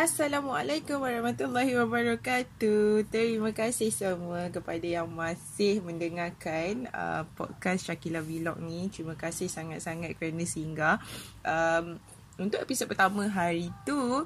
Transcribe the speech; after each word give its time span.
Assalamualaikum 0.00 1.04
warahmatullahi 1.04 1.76
wabarakatuh. 1.76 3.04
Terima 3.12 3.52
kasih 3.52 3.92
semua 3.92 4.48
kepada 4.48 4.80
yang 4.80 5.04
masih 5.04 5.84
mendengarkan 5.84 6.88
uh, 6.88 7.28
podcast 7.36 7.84
Shakila 7.84 8.24
Vlog 8.24 8.64
ni. 8.64 8.88
Terima 8.88 9.12
kasih 9.12 9.52
sangat-sangat 9.52 10.16
kerana 10.16 10.48
singgah. 10.48 10.96
Um, 11.44 12.00
untuk 12.40 12.64
episod 12.64 12.88
pertama 12.88 13.28
hari 13.28 13.68
tu, 13.84 14.24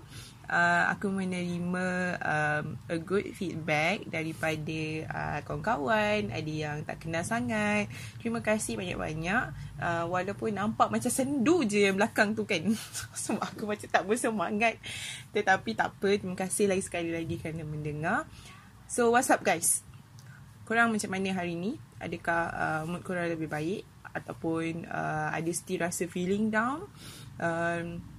uh, 0.48 0.84
aku 0.92 1.08
menerima 1.08 1.86
um, 2.20 2.64
a 2.88 2.96
good 3.00 3.32
feedback 3.32 4.04
daripada 4.08 4.80
uh, 5.08 5.38
kawan-kawan, 5.44 6.32
ada 6.32 6.52
yang 6.52 6.84
tak 6.84 7.04
kenal 7.04 7.24
sangat. 7.24 7.88
Terima 8.20 8.44
kasih 8.44 8.76
banyak-banyak. 8.76 9.44
Uh, 9.80 10.04
walaupun 10.08 10.54
nampak 10.54 10.92
macam 10.92 11.10
sendu 11.10 11.64
je 11.64 11.88
yang 11.88 11.96
belakang 11.96 12.36
tu 12.36 12.44
kan. 12.44 12.62
Sebab 13.24 13.42
aku 13.42 13.64
macam 13.68 13.88
tak 13.88 14.04
bersemangat. 14.04 14.76
Tetapi 15.32 15.70
tak 15.76 15.96
apa, 15.96 16.08
terima 16.16 16.36
kasih 16.36 16.68
lagi 16.68 16.82
sekali 16.84 17.10
lagi 17.12 17.36
kerana 17.40 17.64
mendengar. 17.64 18.28
So, 18.86 19.10
what's 19.10 19.32
up 19.32 19.40
guys? 19.40 19.80
Korang 20.64 20.92
macam 20.92 21.10
mana 21.12 21.28
hari 21.36 21.56
ni? 21.56 21.76
Adakah 22.00 22.42
uh, 22.52 22.82
mood 22.88 23.04
korang 23.04 23.28
lebih 23.28 23.48
baik? 23.48 23.84
Ataupun 24.14 24.86
uh, 24.86 25.34
ada 25.34 25.50
still 25.50 25.82
rasa 25.82 26.06
feeling 26.06 26.48
down? 26.48 26.86
Um, 27.36 28.13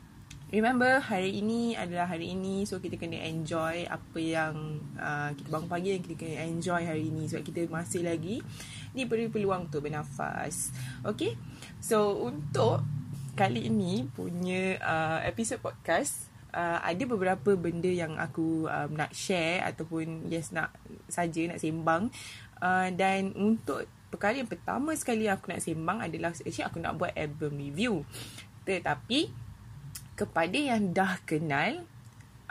Remember 0.53 1.01
hari 1.01 1.41
ini 1.41 1.73
adalah 1.73 2.05
hari 2.05 2.37
ini 2.37 2.69
so 2.69 2.77
kita 2.77 3.01
kena 3.01 3.17
enjoy 3.17 3.89
apa 3.89 4.19
yang 4.21 4.77
uh, 4.93 5.33
kita 5.33 5.49
bangun 5.49 5.65
pagi 5.65 5.89
dan 5.97 6.01
kita 6.05 6.15
kena 6.21 6.35
enjoy 6.45 6.81
hari 6.85 7.09
ini 7.09 7.25
sebab 7.25 7.43
kita 7.49 7.61
masih 7.65 8.05
lagi 8.05 8.45
diberi 8.93 9.25
peluang 9.25 9.65
untuk 9.65 9.89
bernafas. 9.89 10.69
Okay? 11.01 11.33
So 11.81 12.29
untuk 12.29 12.85
kali 13.33 13.73
ini 13.73 14.05
punya 14.13 14.77
uh, 14.85 15.19
episod 15.25 15.57
podcast 15.65 16.29
uh, 16.53 16.77
ada 16.77 17.03
beberapa 17.09 17.57
benda 17.57 17.89
yang 17.89 18.15
aku 18.15 18.69
um, 18.69 18.89
nak 18.93 19.11
share 19.17 19.65
ataupun 19.65 20.29
yes 20.29 20.53
nak 20.53 20.71
saja 21.11 21.41
nak 21.49 21.57
sembang 21.57 22.13
uh, 22.61 22.87
dan 22.93 23.33
untuk 23.33 23.89
perkara 24.13 24.39
yang 24.39 24.47
pertama 24.47 24.95
sekali 24.95 25.27
aku 25.27 25.51
nak 25.51 25.59
sembang 25.59 26.05
adalah 26.05 26.31
actually 26.31 26.63
aku 26.63 26.77
nak 26.79 26.95
buat 26.95 27.11
album 27.17 27.59
review. 27.59 28.05
Tetapi 28.63 29.44
kepada 30.15 30.55
yang 30.55 30.95
dah 30.95 31.19
kenal 31.27 31.83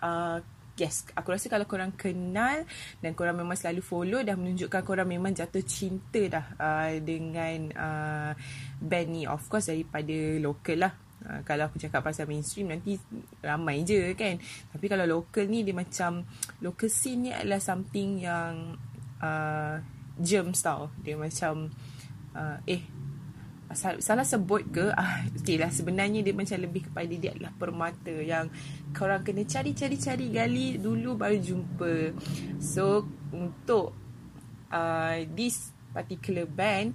uh, 0.04 0.38
yes 0.74 1.06
aku 1.14 1.34
rasa 1.34 1.46
kalau 1.46 1.66
korang 1.70 1.94
kenal 1.94 2.66
dan 2.98 3.10
korang 3.14 3.38
memang 3.38 3.54
selalu 3.54 3.80
follow 3.82 4.20
dah 4.26 4.34
menunjukkan 4.34 4.82
korang 4.82 5.06
memang 5.06 5.30
jatuh 5.30 5.62
cinta 5.62 6.22
dah 6.26 6.46
uh, 6.58 6.92
dengan 6.98 7.58
uh, 7.74 8.32
band 8.82 9.08
ni 9.10 9.22
of 9.24 9.42
course 9.46 9.70
daripada 9.70 10.38
local 10.42 10.78
lah. 10.82 10.94
Uh, 11.24 11.40
kalau 11.46 11.70
aku 11.70 11.80
cakap 11.80 12.04
pasal 12.04 12.28
mainstream 12.28 12.68
nanti 12.68 12.98
ramai 13.40 13.86
je 13.86 14.12
kan? 14.18 14.36
Tapi 14.74 14.86
kalau 14.90 15.06
local 15.06 15.46
ni 15.46 15.62
dia 15.62 15.72
macam 15.72 16.26
local 16.60 16.90
scene 16.90 17.30
ni 17.30 17.30
adalah 17.30 17.62
something 17.62 18.20
yang 18.20 18.74
uh, 19.22 19.78
germs 20.18 20.60
tau. 20.60 20.90
Dia 21.00 21.14
macam 21.14 21.70
uh, 22.34 22.58
eh 22.66 22.82
salah 23.76 24.26
sebut 24.26 24.62
ke? 24.70 24.90
Ah 24.94 25.26
okay 25.34 25.58
lah 25.58 25.68
sebenarnya 25.68 26.22
dia 26.22 26.34
macam 26.34 26.58
lebih 26.58 26.88
kepada 26.90 27.14
dia 27.14 27.34
adalah 27.34 27.52
permata 27.54 28.14
yang 28.14 28.48
korang 28.94 29.26
kena 29.26 29.44
cari-cari-cari 29.44 30.30
gali 30.30 30.78
dulu 30.78 31.18
baru 31.18 31.38
jumpa. 31.38 31.94
So 32.62 33.04
untuk 33.34 33.92
uh, 34.70 35.18
this 35.34 35.74
particular 35.94 36.46
band 36.46 36.94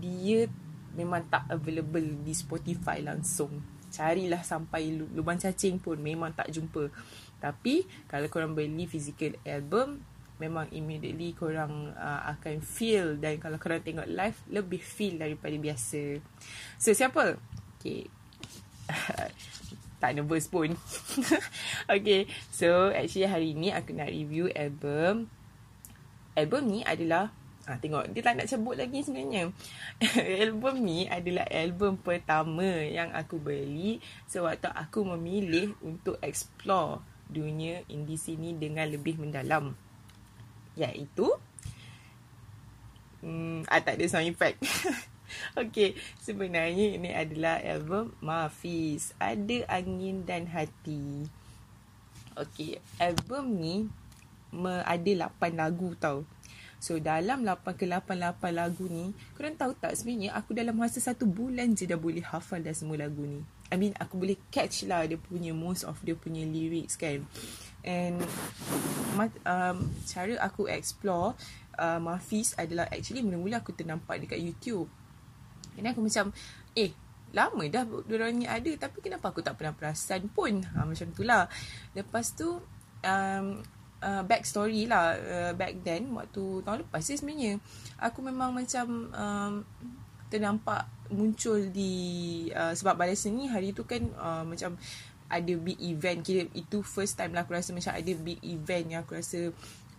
dia 0.00 0.50
memang 0.94 1.26
tak 1.28 1.50
available 1.50 2.22
di 2.22 2.32
Spotify 2.32 3.02
langsung. 3.04 3.60
Carilah 3.94 4.42
sampai 4.42 4.90
lubang 4.90 5.38
cacing 5.38 5.78
pun 5.78 6.00
memang 6.02 6.34
tak 6.34 6.50
jumpa. 6.50 6.90
Tapi 7.38 7.86
kalau 8.10 8.26
korang 8.26 8.56
beli 8.56 8.90
physical 8.90 9.38
album 9.46 10.02
memang 10.44 10.68
immediately 10.70 11.32
korang 11.32 11.92
uh, 11.96 12.22
akan 12.36 12.60
feel 12.60 13.16
dan 13.16 13.40
kalau 13.40 13.56
korang 13.56 13.80
tengok 13.80 14.08
live 14.08 14.38
lebih 14.52 14.82
feel 14.84 15.16
daripada 15.16 15.56
biasa. 15.56 16.20
So 16.76 16.92
siapa? 16.92 17.40
Okay. 17.80 18.06
tak 20.04 20.20
nervous 20.20 20.46
pun. 20.52 20.76
okay. 21.94 22.28
So 22.52 22.92
actually 22.92 23.28
hari 23.28 23.56
ni 23.56 23.72
aku 23.72 23.96
nak 23.96 24.12
review 24.12 24.52
album. 24.52 25.32
Album 26.36 26.62
ni 26.68 26.80
adalah 26.84 27.32
Ah, 27.64 27.80
tengok, 27.80 28.12
dia 28.12 28.20
tak 28.20 28.36
nak 28.36 28.44
sebut 28.44 28.76
lagi 28.76 29.00
sebenarnya. 29.00 29.48
album 30.44 30.84
ni 30.84 31.08
adalah 31.08 31.48
album 31.48 31.96
pertama 31.96 32.84
yang 32.84 33.08
aku 33.16 33.40
beli 33.40 34.04
sewaktu 34.28 34.68
aku 34.68 35.00
memilih 35.16 35.72
untuk 35.80 36.20
explore 36.20 37.00
dunia 37.24 37.80
indie 37.88 38.20
sini 38.20 38.52
dengan 38.52 38.84
lebih 38.92 39.16
mendalam 39.16 39.72
iaitu 40.74 41.30
hmm, 43.22 43.66
ah, 43.66 43.80
tak 43.80 43.98
ada 43.98 44.04
sound 44.06 44.28
effect. 44.30 44.60
Okay, 45.58 45.98
sebenarnya 46.22 46.94
ini 46.94 47.10
adalah 47.10 47.58
album 47.58 48.14
Mafis 48.22 49.16
Ada 49.18 49.66
Angin 49.66 50.22
dan 50.22 50.46
Hati. 50.46 51.26
Okay, 52.38 52.78
album 53.02 53.58
ni 53.58 53.90
ada 54.86 55.30
8 55.30 55.58
lagu 55.58 55.94
tau. 55.98 56.22
So 56.78 57.00
dalam 57.00 57.42
8 57.42 57.64
ke 57.74 57.88
8 57.88 58.12
8 58.12 58.44
lagu 58.52 58.84
ni 58.92 59.16
Korang 59.32 59.56
tahu 59.56 59.72
tak 59.72 59.96
sebenarnya 59.96 60.36
aku 60.36 60.52
dalam 60.52 60.76
masa 60.76 61.00
satu 61.00 61.24
bulan 61.24 61.72
je 61.72 61.88
dah 61.88 61.96
boleh 61.96 62.20
hafal 62.20 62.60
dah 62.60 62.76
semua 62.76 63.00
lagu 63.00 63.24
ni. 63.24 63.40
I 63.72 63.80
mean 63.80 63.96
aku 63.96 64.20
boleh 64.20 64.36
catch 64.52 64.84
lah 64.84 65.08
dia 65.08 65.16
punya 65.16 65.56
most 65.56 65.88
of 65.88 65.96
dia 66.04 66.12
punya 66.12 66.44
lyrics 66.44 67.00
kan 67.00 67.24
And 67.84 68.18
um, 69.44 69.76
cara 70.08 70.34
aku 70.40 70.66
explore 70.72 71.36
uh, 71.76 72.00
Mafis 72.00 72.56
adalah 72.56 72.88
actually 72.88 73.20
mula-mula 73.20 73.60
aku 73.60 73.76
ternampak 73.76 74.24
dekat 74.24 74.40
YouTube. 74.40 74.88
And 75.76 75.86
aku 75.86 76.00
macam, 76.00 76.32
eh 76.74 76.90
lama 77.34 77.66
dah 77.66 77.82
diorang 78.06 78.38
ni 78.38 78.46
ada 78.46 78.70
tapi 78.78 79.02
kenapa 79.02 79.34
aku 79.34 79.42
tak 79.42 79.58
pernah 79.58 79.74
perasan 79.74 80.30
pun. 80.32 80.64
Ha, 80.64 80.86
macam 80.86 81.08
tu 81.12 81.22
lah. 81.26 81.50
Lepas 81.92 82.32
tu, 82.32 82.62
um, 83.04 83.46
uh, 84.04 84.22
back 84.24 84.44
story 84.44 84.84
lah 84.84 85.16
uh, 85.16 85.52
back 85.56 85.80
then 85.82 86.12
waktu 86.12 86.62
tahun 86.62 86.86
lepas 86.86 87.02
sih 87.04 87.18
sebenarnya. 87.18 87.58
Aku 88.00 88.20
memang 88.20 88.52
macam 88.52 89.10
um, 89.10 89.52
ternampak 90.28 90.88
muncul 91.12 91.68
di 91.68 91.92
uh, 92.50 92.72
sebab 92.72 92.96
balai 92.96 93.14
seni 93.14 93.46
hari 93.46 93.76
tu 93.76 93.84
kan 93.84 94.02
uh, 94.16 94.42
macam 94.42 94.74
ada 95.28 95.52
big 95.56 95.78
event. 95.80 96.20
Kira 96.24 96.46
itu 96.52 96.80
first 96.84 97.16
time 97.16 97.32
lah 97.32 97.44
aku 97.46 97.56
rasa 97.56 97.72
macam 97.72 97.92
ada 97.94 98.12
big 98.14 98.40
event 98.44 98.86
yang 98.90 99.00
aku 99.02 99.18
rasa 99.18 99.50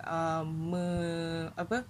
uh, 0.06 0.44
me, 0.46 0.86
apa 1.56 1.86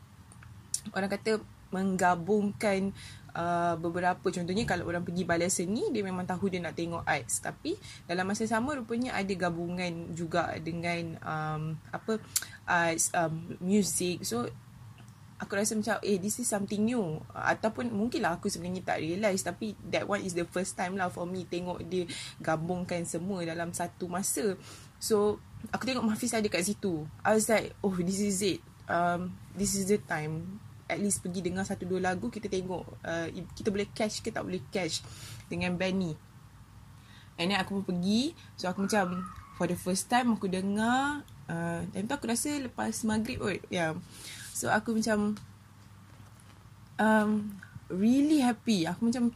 orang 0.93 1.09
kata 1.09 1.41
menggabungkan 1.73 2.93
uh, 3.35 3.75
beberapa. 3.75 4.31
Contohnya 4.31 4.63
kalau 4.63 4.87
orang 4.87 5.03
pergi 5.03 5.27
balai 5.27 5.51
seni 5.51 5.91
dia 5.91 6.01
memang 6.05 6.23
tahu 6.23 6.47
dia 6.47 6.63
nak 6.63 6.77
tengok 6.77 7.03
arts. 7.03 7.43
Tapi 7.43 7.75
dalam 8.07 8.23
masa 8.25 8.47
sama 8.47 8.77
rupanya 8.79 9.17
ada 9.17 9.33
gabungan 9.35 10.15
juga 10.15 10.55
dengan 10.63 11.19
um, 11.19 11.63
apa 11.91 12.21
arts 12.63 13.11
um, 13.11 13.59
music. 13.59 14.23
So 14.23 14.47
aku 15.35 15.59
rasa 15.59 15.75
macam 15.75 15.99
eh 15.99 16.17
this 16.19 16.39
is 16.39 16.47
something 16.47 16.87
new. 16.87 17.19
Ataupun 17.35 17.91
mungkinlah 17.91 18.39
aku 18.39 18.47
sebenarnya 18.47 18.83
tak 18.83 19.03
realise 19.03 19.43
tapi 19.43 19.75
that 19.91 20.07
one 20.07 20.23
is 20.23 20.31
the 20.31 20.47
first 20.47 20.79
time 20.79 20.95
lah 20.95 21.11
for 21.11 21.27
me 21.27 21.43
tengok 21.43 21.83
dia 21.87 22.07
gabungkan 22.39 23.03
semua 23.03 23.43
dalam 23.43 23.75
satu 23.75 24.07
masa. 24.07 24.55
So 24.99 25.43
aku 25.75 25.83
tengok 25.83 26.07
Mahfiz 26.07 26.31
ada 26.31 26.47
kat 26.47 26.63
situ. 26.63 27.03
I 27.23 27.35
was 27.35 27.51
like 27.51 27.75
oh 27.83 27.95
this 27.99 28.23
is 28.23 28.39
it. 28.39 28.59
Um, 28.87 29.35
this 29.57 29.75
is 29.75 29.91
the 29.91 29.99
time. 29.99 30.61
At 30.85 31.01
least 31.01 31.25
pergi 31.25 31.41
dengar 31.41 31.65
satu 31.65 31.89
dua 31.89 32.13
lagu 32.13 32.29
kita 32.29 32.45
tengok 32.45 32.85
uh, 33.01 33.27
kita 33.57 33.73
boleh 33.73 33.89
catch 33.91 34.21
ke 34.21 34.29
tak 34.29 34.45
boleh 34.45 34.61
catch 34.69 35.01
dengan 35.49 35.73
band 35.73 35.97
ni 35.97 36.13
and 37.35 37.51
then 37.51 37.59
aku 37.59 37.83
pun 37.83 37.95
pergi. 37.95 38.31
So 38.55 38.71
aku 38.71 38.87
macam 38.87 39.27
for 39.59 39.67
the 39.67 39.75
first 39.75 40.07
time 40.07 40.35
aku 40.35 40.47
dengar 40.47 41.23
uh, 41.47 41.81
time 41.91 42.05
tu 42.07 42.15
aku 42.15 42.27
rasa 42.31 42.55
lepas 42.59 43.03
maghrib 43.03 43.39
kot. 43.43 43.59
Yeah 43.67 43.99
So 44.55 44.71
aku 44.71 44.95
macam 44.95 45.35
um, 46.95 47.31
Really 47.91 48.39
happy. 48.39 48.87
Aku 48.87 49.11
macam 49.11 49.35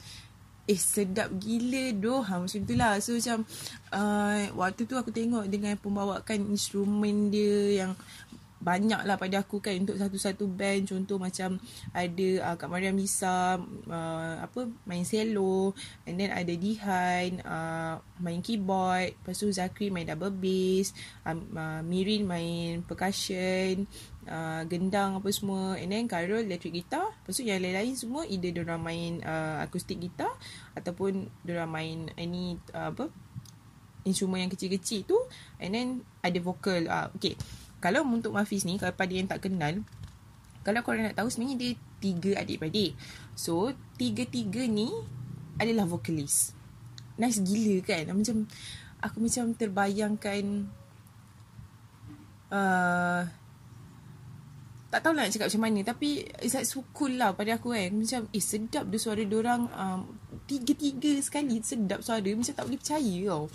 Eh 0.64 0.80
sedap 0.80 1.28
gila 1.36 1.92
doh. 2.00 2.24
Ha, 2.24 2.40
Macam 2.40 2.62
tu 2.64 2.76
lah. 2.80 2.96
So 3.04 3.20
macam 3.20 3.44
uh, 3.92 4.48
Waktu 4.56 4.88
tu 4.88 4.96
aku 4.96 5.12
tengok 5.12 5.52
Dengan 5.52 5.76
pembawakan 5.76 6.56
instrumen 6.56 7.28
dia 7.28 7.84
Yang 7.84 8.00
banyak 8.60 9.08
lah 9.08 9.16
pada 9.16 9.40
aku 9.42 9.64
kan. 9.64 9.76
Untuk 9.80 9.96
satu-satu 9.96 10.46
band 10.52 10.92
contoh 10.92 11.16
macam 11.16 11.56
ada 11.96 12.28
uh, 12.52 12.56
Kak 12.60 12.68
Mariam 12.68 12.96
Misa 12.96 13.56
uh, 13.88 14.36
apa 14.44 14.68
main 14.84 15.08
cello. 15.08 15.72
And 16.04 16.20
then 16.20 16.36
ada 16.36 16.52
Dihan 16.52 17.40
uh, 17.44 18.04
main 18.20 18.44
keyboard. 18.44 19.16
Lepas 19.16 19.40
tu 19.40 19.48
Zakri 19.50 19.88
main 19.90 20.06
double 20.06 20.36
bass. 20.36 20.92
Um, 21.24 21.48
uh, 21.56 21.82
Mirin 21.88 22.28
main 22.28 22.84
percussion 22.84 23.88
uh, 24.30 24.62
gendang 24.70 25.18
apa 25.18 25.30
semua. 25.34 25.76
And 25.76 25.90
then 25.90 26.06
Carol 26.06 26.46
electric 26.46 26.78
guitar. 26.78 27.12
Lepas 27.12 27.36
tu 27.36 27.44
yang 27.44 27.60
lain-lain 27.60 27.98
semua 27.98 28.24
either 28.30 28.54
diorang 28.54 28.80
main 28.80 29.20
uh, 29.26 29.60
acoustic 29.66 29.98
guitar 29.98 30.30
ataupun 30.78 31.28
diorang 31.44 31.68
main 31.68 31.98
any 32.16 32.56
uh, 32.72 32.94
apa 32.94 33.10
instrumen 34.08 34.48
yang 34.48 34.52
kecil-kecil 34.54 35.04
tu. 35.10 35.18
And 35.58 35.74
then 35.74 35.88
ada 36.22 36.38
vokal. 36.40 36.86
Uh, 36.86 37.10
okay. 37.18 37.34
Kalau 37.82 38.06
untuk 38.06 38.32
Mafis 38.38 38.64
ni 38.64 38.78
kalau 38.78 38.94
pada 38.94 39.12
yang 39.12 39.28
tak 39.28 39.44
kenal 39.44 39.82
kalau 40.60 40.84
korang 40.84 41.08
nak 41.08 41.16
tahu 41.16 41.32
sebenarnya 41.32 41.56
dia 41.58 41.72
tiga 41.98 42.32
adik-beradik. 42.44 42.94
So 43.34 43.74
tiga-tiga 43.98 44.68
ni 44.70 44.92
adalah 45.60 45.88
vokalis 45.88 46.60
nice 47.20 47.44
gila 47.44 47.84
kan? 47.84 48.08
Macam 48.16 48.48
aku 49.04 49.18
macam 49.20 49.52
terbayangkan 49.54 50.72
uh, 52.50 53.22
tak 54.90 55.06
tahu 55.06 55.14
nak 55.14 55.30
cakap 55.30 55.54
macam 55.54 55.64
mana 55.70 55.80
tapi 55.86 56.26
it's 56.42 56.58
like 56.58 56.66
so 56.66 56.82
cool 56.98 57.14
lah 57.14 57.38
pada 57.38 57.62
aku 57.62 57.78
kan. 57.78 57.94
Macam 57.94 58.26
eh 58.34 58.44
sedap 58.44 58.90
dia 58.90 58.98
suara 58.98 59.22
orang 59.22 59.70
um, 59.74 60.00
tiga-tiga 60.50 61.22
sekali 61.22 61.62
sedap 61.62 62.02
suara. 62.02 62.30
Macam 62.34 62.54
tak 62.54 62.66
boleh 62.66 62.80
percaya 62.82 63.16
tau. 63.30 63.46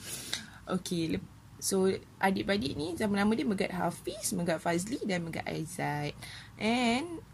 Okay 0.64 1.18
so 1.64 1.88
adik-beradik 2.20 2.76
ni 2.76 2.92
nama-nama 2.92 3.32
dia 3.32 3.48
Megat 3.48 3.72
Hafiz 3.72 4.36
Megat 4.36 4.60
Fazli 4.60 5.00
dan 5.08 5.24
Megat 5.24 5.48
Aizat. 5.48 6.12
And 6.60 7.24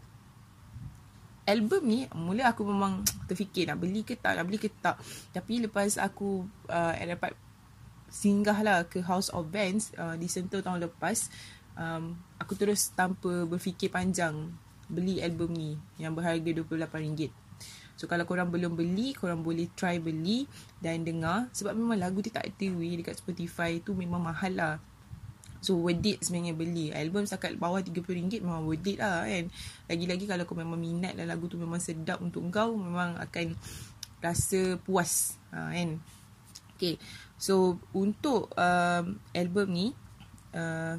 album 1.43 1.83
ni 1.83 2.07
mula 2.15 2.55
aku 2.55 2.63
memang 2.63 3.03
terfikir 3.27 3.67
nak 3.67 3.83
beli 3.83 4.07
ke 4.07 4.15
tak 4.15 4.39
nak 4.39 4.47
beli 4.47 4.55
ke 4.55 4.71
tak. 4.71 5.03
Tapi 5.35 5.67
lepas 5.67 5.99
aku 5.99 6.47
uh, 6.71 6.93
dapat 6.95 7.35
singgah 8.07 8.59
lah 8.63 8.87
ke 8.87 9.03
House 9.03 9.27
of 9.35 9.51
Bands 9.51 9.91
uh, 9.99 10.15
di 10.15 10.31
Sentul 10.31 10.63
tahun 10.63 10.87
lepas 10.87 11.27
um, 11.77 12.17
aku 12.41 12.57
terus 12.57 12.91
tanpa 12.91 13.45
berfikir 13.45 13.91
panjang 13.91 14.51
beli 14.91 15.23
album 15.23 15.55
ni 15.55 15.79
yang 15.95 16.11
berharga 16.11 16.51
RM28. 16.51 17.31
So 17.95 18.09
kalau 18.09 18.25
korang 18.25 18.49
belum 18.49 18.73
beli, 18.73 19.13
korang 19.13 19.45
boleh 19.45 19.69
try 19.77 20.01
beli 20.01 20.49
dan 20.81 21.05
dengar. 21.05 21.53
Sebab 21.53 21.77
memang 21.77 22.01
lagu 22.01 22.19
dia 22.25 22.33
tak 22.33 22.49
ada 22.49 22.67
weh 22.73 22.97
dekat 22.97 23.21
Spotify 23.21 23.77
tu 23.77 23.93
memang 23.93 24.19
mahal 24.19 24.57
lah. 24.57 24.75
So 25.61 25.77
worth 25.77 26.01
it 26.01 26.25
sebenarnya 26.25 26.57
beli. 26.57 26.89
Album 26.89 27.29
setakat 27.29 27.61
bawah 27.61 27.77
RM30 27.85 28.41
memang 28.41 28.65
worth 28.65 28.89
it 28.89 28.97
lah 28.97 29.29
kan? 29.29 29.45
Lagi-lagi 29.85 30.25
kalau 30.25 30.43
kau 30.49 30.57
memang 30.57 30.81
minat 30.81 31.13
dan 31.13 31.29
lagu 31.29 31.45
tu 31.45 31.61
memang 31.61 31.77
sedap 31.77 32.17
untuk 32.25 32.41
kau 32.49 32.73
Memang 32.73 33.21
akan 33.21 33.53
rasa 34.17 34.81
puas. 34.81 35.37
Ha, 35.53 35.69
kan? 35.69 36.01
Okay. 36.81 36.97
So 37.37 37.77
untuk 37.93 38.49
um, 38.57 39.21
album 39.37 39.67
ni 39.69 39.87
uh, 40.57 40.97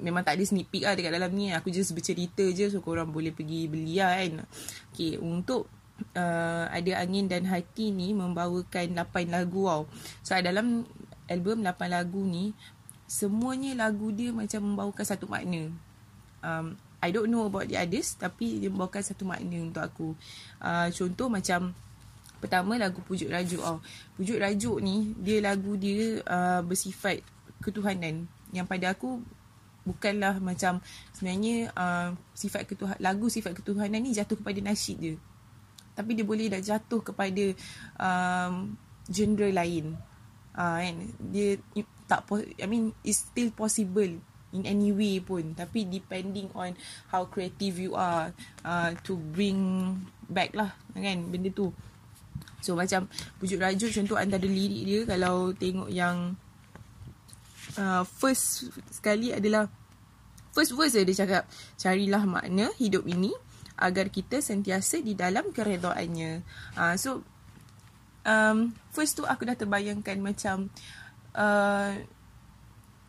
memang 0.00 0.22
tak 0.22 0.36
ada 0.36 0.44
sneak 0.44 0.68
peek 0.68 0.84
lah 0.84 0.94
dekat 0.94 1.12
dalam 1.12 1.32
ni. 1.32 1.52
Aku 1.52 1.72
just 1.72 1.92
bercerita 1.96 2.44
je 2.52 2.68
so 2.68 2.84
korang 2.84 3.10
boleh 3.10 3.32
pergi 3.32 3.68
beli 3.70 4.00
lah 4.00 4.20
kan. 4.20 4.44
Okay 4.92 5.16
untuk 5.16 5.68
uh, 6.16 6.64
ada 6.68 6.92
angin 7.00 7.28
dan 7.28 7.48
hati 7.48 7.92
ni 7.92 8.12
membawakan 8.12 8.92
8 8.92 9.32
lagu 9.32 9.68
tau. 9.68 9.82
So 10.20 10.36
dalam 10.36 10.84
album 11.26 11.64
8 11.64 11.76
lagu 11.88 12.20
ni 12.22 12.52
semuanya 13.06 13.86
lagu 13.86 14.10
dia 14.10 14.34
macam 14.34 14.74
membawakan 14.74 15.06
satu 15.06 15.30
makna. 15.30 15.70
Um, 16.42 16.78
I 17.00 17.12
don't 17.14 17.30
know 17.30 17.46
about 17.46 17.70
the 17.70 17.78
others 17.78 18.18
tapi 18.18 18.58
dia 18.60 18.68
membawakan 18.68 19.02
satu 19.04 19.24
makna 19.24 19.56
untuk 19.62 19.82
aku. 19.82 20.08
Uh, 20.60 20.88
contoh 20.92 21.28
macam 21.30 21.72
pertama 22.36 22.76
lagu 22.76 23.00
Pujuk 23.04 23.32
Rajuk 23.32 23.62
tau. 23.62 23.78
Pujuk 24.18 24.36
Rajuk 24.36 24.78
ni 24.84 25.16
dia 25.16 25.40
lagu 25.40 25.78
dia 25.78 26.20
uh, 26.26 26.60
bersifat 26.60 27.24
ketuhanan. 27.64 28.28
Yang 28.52 28.66
pada 28.68 28.86
aku 28.92 29.22
bukanlah 29.86 30.42
macam 30.42 30.82
sebenarnya 31.14 31.70
uh, 31.78 32.10
sifat 32.34 32.66
ketuhanan 32.66 32.98
lagu 32.98 33.30
sifat 33.30 33.54
ketuhanan 33.54 34.02
ni 34.02 34.10
jatuh 34.10 34.34
kepada 34.34 34.58
nasyid 34.58 34.98
dia. 34.98 35.14
Tapi 35.96 36.12
dia 36.12 36.26
boleh 36.26 36.50
dah 36.52 36.60
jatuh 36.60 37.00
kepada 37.00 37.44
um, 37.96 38.76
genre 39.08 39.48
lain. 39.48 39.96
Uh, 40.52 40.78
kan? 40.82 40.96
Dia 41.32 41.56
tak 42.04 42.26
I 42.60 42.66
mean 42.66 42.92
it's 43.06 43.30
still 43.30 43.48
possible 43.54 44.10
in 44.52 44.62
any 44.66 44.90
way 44.92 45.22
pun. 45.22 45.54
Tapi 45.56 45.88
depending 45.88 46.50
on 46.52 46.74
how 47.08 47.24
creative 47.30 47.80
you 47.80 47.96
are 47.96 48.34
uh, 48.66 48.90
to 49.06 49.16
bring 49.16 49.94
back 50.28 50.52
lah 50.52 50.74
kan? 50.92 51.30
Benda 51.32 51.48
tu. 51.54 51.72
So 52.60 52.74
macam 52.74 53.06
pujuk 53.38 53.62
rajuk 53.62 53.94
contoh 53.94 54.18
antara 54.18 54.42
lirik 54.42 54.82
dia 54.84 55.00
kalau 55.06 55.54
tengok 55.54 55.86
yang 55.86 56.34
uh, 57.78 58.02
first 58.04 58.72
sekali 58.90 59.32
adalah 59.32 59.68
first 60.56 60.72
verse 60.72 60.96
dia 60.96 61.16
cakap 61.16 61.44
carilah 61.76 62.24
makna 62.24 62.72
hidup 62.80 63.04
ini 63.04 63.32
agar 63.76 64.08
kita 64.08 64.40
sentiasa 64.40 65.04
di 65.04 65.12
dalam 65.12 65.52
keredaannya. 65.52 66.40
Uh, 66.80 66.96
so 66.96 67.20
um, 68.24 68.72
first 68.90 69.20
tu 69.20 69.22
aku 69.28 69.44
dah 69.44 69.56
terbayangkan 69.56 70.16
macam 70.18 70.72
uh, 71.36 71.92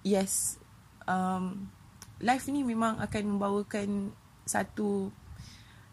yes 0.03 0.59
um, 1.07 1.71
life 2.19 2.45
ni 2.51 2.67
memang 2.67 2.99
akan 2.99 3.23
membawakan 3.35 4.11
satu 4.43 5.11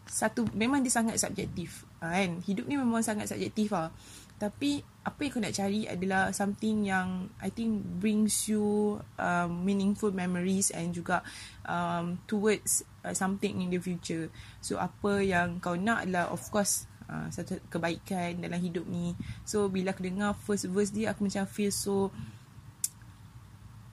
satu 0.05 0.45
memang 0.53 0.85
dia 0.85 0.93
sangat 0.93 1.17
subjektif 1.17 1.83
uh, 2.03 2.13
kan 2.13 2.39
hidup 2.45 2.69
ni 2.69 2.77
memang 2.77 3.01
sangat 3.01 3.25
subjektif 3.25 3.73
ah 3.73 3.89
tapi 4.37 4.85
apa 5.05 5.19
yang 5.21 5.31
kau 5.37 5.43
nak 5.45 5.53
cari 5.53 5.85
adalah 5.85 6.33
something 6.33 6.89
yang 6.89 7.29
I 7.37 7.53
think 7.53 7.85
brings 8.01 8.49
you 8.49 8.97
um, 9.21 9.61
meaningful 9.61 10.09
memories 10.09 10.73
and 10.73 10.97
juga 10.97 11.21
um, 11.69 12.17
towards 12.25 12.81
uh, 13.05 13.13
something 13.13 13.61
in 13.61 13.69
the 13.69 13.77
future. 13.77 14.33
So 14.65 14.81
apa 14.81 15.21
yang 15.21 15.61
kau 15.61 15.77
nak 15.77 16.09
adalah 16.09 16.33
of 16.33 16.41
course 16.49 16.89
uh, 17.05 17.29
satu 17.29 17.61
kebaikan 17.69 18.41
dalam 18.41 18.57
hidup 18.57 18.89
ni. 18.89 19.13
So 19.45 19.69
bila 19.69 19.93
aku 19.93 20.09
dengar 20.09 20.33
first 20.41 20.65
verse 20.73 20.89
dia 20.89 21.13
aku 21.13 21.29
macam 21.29 21.45
feel 21.45 21.69
so 21.69 22.09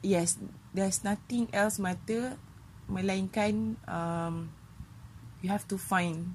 yes 0.00 0.40
there's 0.72 1.04
nothing 1.04 1.46
else 1.52 1.76
matter 1.76 2.40
melainkan 2.88 3.76
um, 3.84 4.48
you 5.44 5.52
have 5.52 5.68
to 5.68 5.76
find 5.76 6.32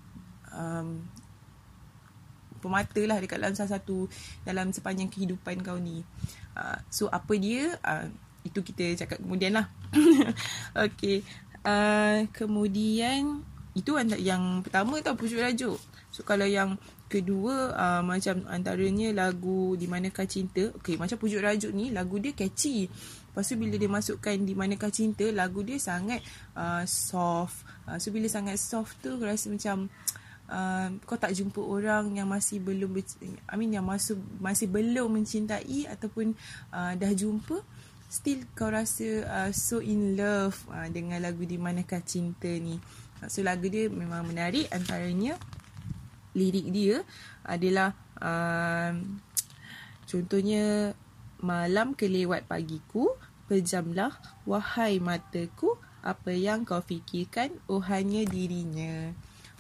um, 0.54 1.10
pemata 2.57 3.01
lah 3.06 3.18
dekat 3.21 3.39
dalam 3.39 3.56
salah 3.56 3.80
satu 3.80 4.09
dalam 4.44 4.74
sepanjang 4.74 5.07
kehidupan 5.07 5.62
kau 5.63 5.77
ni. 5.77 6.01
Uh, 6.57 6.77
so 6.89 7.07
apa 7.09 7.33
dia? 7.38 7.77
Uh, 7.86 8.09
itu 8.48 8.59
kita 8.63 8.95
cakap 9.06 9.19
kemudian 9.19 9.59
lah. 9.59 9.68
okay. 10.88 11.21
Uh, 11.68 12.24
kemudian 12.31 13.44
itu 13.77 13.94
yang 14.18 14.65
pertama 14.65 14.98
tau 15.06 15.13
pujuk 15.13 15.38
rajuk. 15.38 15.77
So 16.09 16.25
kalau 16.25 16.50
yang 16.50 16.81
kedua 17.07 17.78
uh, 17.78 18.02
macam 18.02 18.44
antaranya 18.49 19.14
lagu 19.14 19.78
Di 19.78 19.85
Manakah 19.85 20.26
Cinta. 20.26 20.73
Okay 20.81 20.97
macam 20.97 21.19
pujuk 21.21 21.44
rajuk 21.44 21.69
ni 21.76 21.94
lagu 21.94 22.18
dia 22.18 22.33
catchy. 22.33 22.90
Lepas 22.90 23.54
tu 23.54 23.54
bila 23.54 23.78
dia 23.78 23.92
masukkan 23.92 24.33
Di 24.33 24.57
Manakah 24.57 24.90
Cinta 24.90 25.30
lagu 25.30 25.61
dia 25.61 25.78
sangat 25.78 26.26
uh, 26.57 26.81
soft. 26.90 27.61
Uh, 27.85 28.02
so 28.02 28.09
bila 28.09 28.26
sangat 28.26 28.57
soft 28.57 28.97
tu 29.06 29.14
rasa 29.21 29.54
macam 29.54 29.85
uh, 29.94 30.27
kau 31.04 31.19
tak 31.19 31.35
jumpa 31.35 31.59
orang 31.59 32.16
yang 32.16 32.27
masih 32.31 32.63
belum 32.63 32.95
I 33.51 33.56
mean 33.59 33.75
yang 33.75 33.83
masih 33.83 34.16
masih 34.39 34.71
belum 34.71 35.19
mencintai 35.19 35.92
ataupun 35.92 36.31
uh, 36.71 36.95
dah 36.95 37.11
jumpa 37.11 37.59
still 38.07 38.47
kau 38.56 38.71
rasa 38.71 39.27
uh, 39.27 39.51
so 39.51 39.83
in 39.83 40.16
love 40.16 40.56
uh, 40.71 40.87
dengan 40.87 41.19
lagu 41.19 41.44
di 41.44 41.59
manakah 41.59 41.99
cinta 41.99 42.47
ni. 42.47 42.80
Uh, 43.19 43.27
so 43.27 43.44
lagu 43.44 43.68
dia 43.68 43.92
memang 43.92 44.23
menarik 44.23 44.71
antaranya 44.71 45.35
lirik 46.31 46.71
dia 46.71 47.04
adalah 47.44 47.92
uh, 48.23 48.95
contohnya 50.07 50.95
malam 51.44 51.92
kelewat 51.92 52.47
pagiku 52.47 53.11
pejamlah 53.51 54.16
wahai 54.47 55.04
mataku 55.04 55.75
apa 56.01 56.31
yang 56.31 56.63
kau 56.63 56.80
fikirkan 56.80 57.51
oh 57.68 57.83
hanya 57.83 58.23
dirinya 58.23 59.11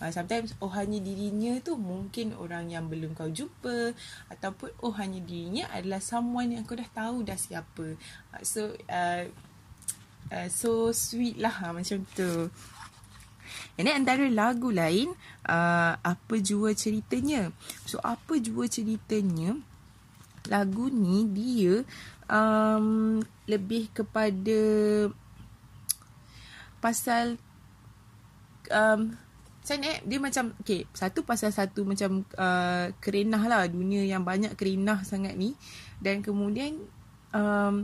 uh, 0.01 0.11
sometimes 0.13 0.53
oh 0.61 0.71
hanya 0.73 1.01
dirinya 1.01 1.57
tu 1.61 1.77
mungkin 1.77 2.37
orang 2.37 2.69
yang 2.69 2.85
belum 2.89 3.17
kau 3.17 3.29
jumpa 3.29 3.93
ataupun 4.29 4.69
oh 4.81 4.93
hanya 4.95 5.21
dirinya 5.21 5.69
adalah 5.73 6.01
someone 6.01 6.53
yang 6.53 6.63
kau 6.65 6.77
dah 6.77 6.89
tahu 6.91 7.25
dah 7.25 7.37
siapa. 7.37 7.97
Uh, 8.33 8.43
so 8.43 8.73
uh, 8.89 9.23
uh, 10.31 10.47
so 10.49 10.93
sweet 10.93 11.37
lah 11.41 11.53
uh, 11.63 11.73
macam 11.73 12.03
tu. 12.13 12.49
Ini 13.77 13.93
antara 13.93 14.25
lagu 14.27 14.73
lain 14.73 15.13
uh, 15.47 15.93
apa 16.01 16.35
jua 16.41 16.73
ceritanya. 16.73 17.53
So 17.85 18.01
apa 18.01 18.37
jua 18.41 18.65
ceritanya 18.65 19.57
lagu 20.47 20.87
ni 20.87 21.27
dia 21.27 21.83
um, 22.31 23.19
lebih 23.47 23.91
kepada 23.91 24.59
pasal 26.79 27.35
um, 28.71 29.15
macam 29.67 29.83
ni 29.83 29.91
dia 30.07 30.19
macam 30.23 30.55
okay 30.63 30.87
satu 30.95 31.27
pasal 31.27 31.51
satu 31.51 31.83
macam 31.83 32.23
uh, 32.39 32.87
kerenah 33.03 33.43
lah 33.51 33.67
dunia 33.67 33.99
yang 34.07 34.23
banyak 34.23 34.55
kerenah 34.55 35.03
sangat 35.03 35.35
ni. 35.35 35.59
Dan 35.99 36.23
kemudian 36.23 36.79
um, 37.35 37.83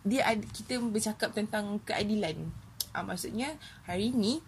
dia 0.00 0.24
ad, 0.32 0.40
kita 0.48 0.80
bercakap 0.80 1.36
tentang 1.36 1.76
keadilan. 1.84 2.48
Uh, 2.96 3.04
maksudnya 3.04 3.52
hari 3.84 4.16
ni 4.16 4.40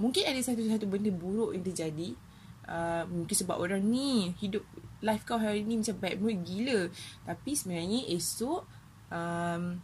mungkin 0.00 0.24
ada 0.24 0.40
satu-satu 0.40 0.88
benda 0.88 1.12
buruk 1.12 1.52
yang 1.52 1.60
terjadi. 1.60 2.16
Uh, 2.64 3.04
mungkin 3.12 3.36
sebab 3.36 3.60
orang 3.60 3.84
ni 3.84 4.32
hidup 4.40 4.64
life 5.04 5.28
kau 5.28 5.36
hari 5.36 5.60
ni 5.60 5.76
macam 5.76 6.00
bad 6.00 6.16
mood 6.24 6.40
gila. 6.40 6.88
Tapi 7.28 7.52
sebenarnya 7.52 8.00
esok 8.16 8.64
um, 9.12 9.76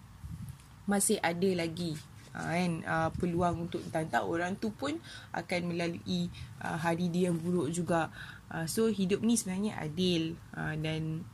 masih 0.89 1.21
ada 1.21 1.53
lagi 1.53 2.01
uh, 2.35 2.51
kan? 2.51 2.73
Uh, 2.87 3.11
peluang 3.17 3.69
untuk 3.69 3.83
entah 3.91 4.23
orang 4.23 4.57
tu 4.59 4.71
pun 4.75 4.97
akan 5.35 5.61
melalui 5.71 6.31
uh, 6.63 6.79
hari 6.79 7.11
dia 7.11 7.31
yang 7.33 7.39
buruk 7.39 7.71
juga. 7.71 8.11
Uh, 8.51 8.67
so 8.67 8.91
hidup 8.91 9.23
ni 9.23 9.39
sebenarnya 9.39 9.79
adil. 9.79 10.35
Uh, 10.55 10.75
dan 10.79 11.25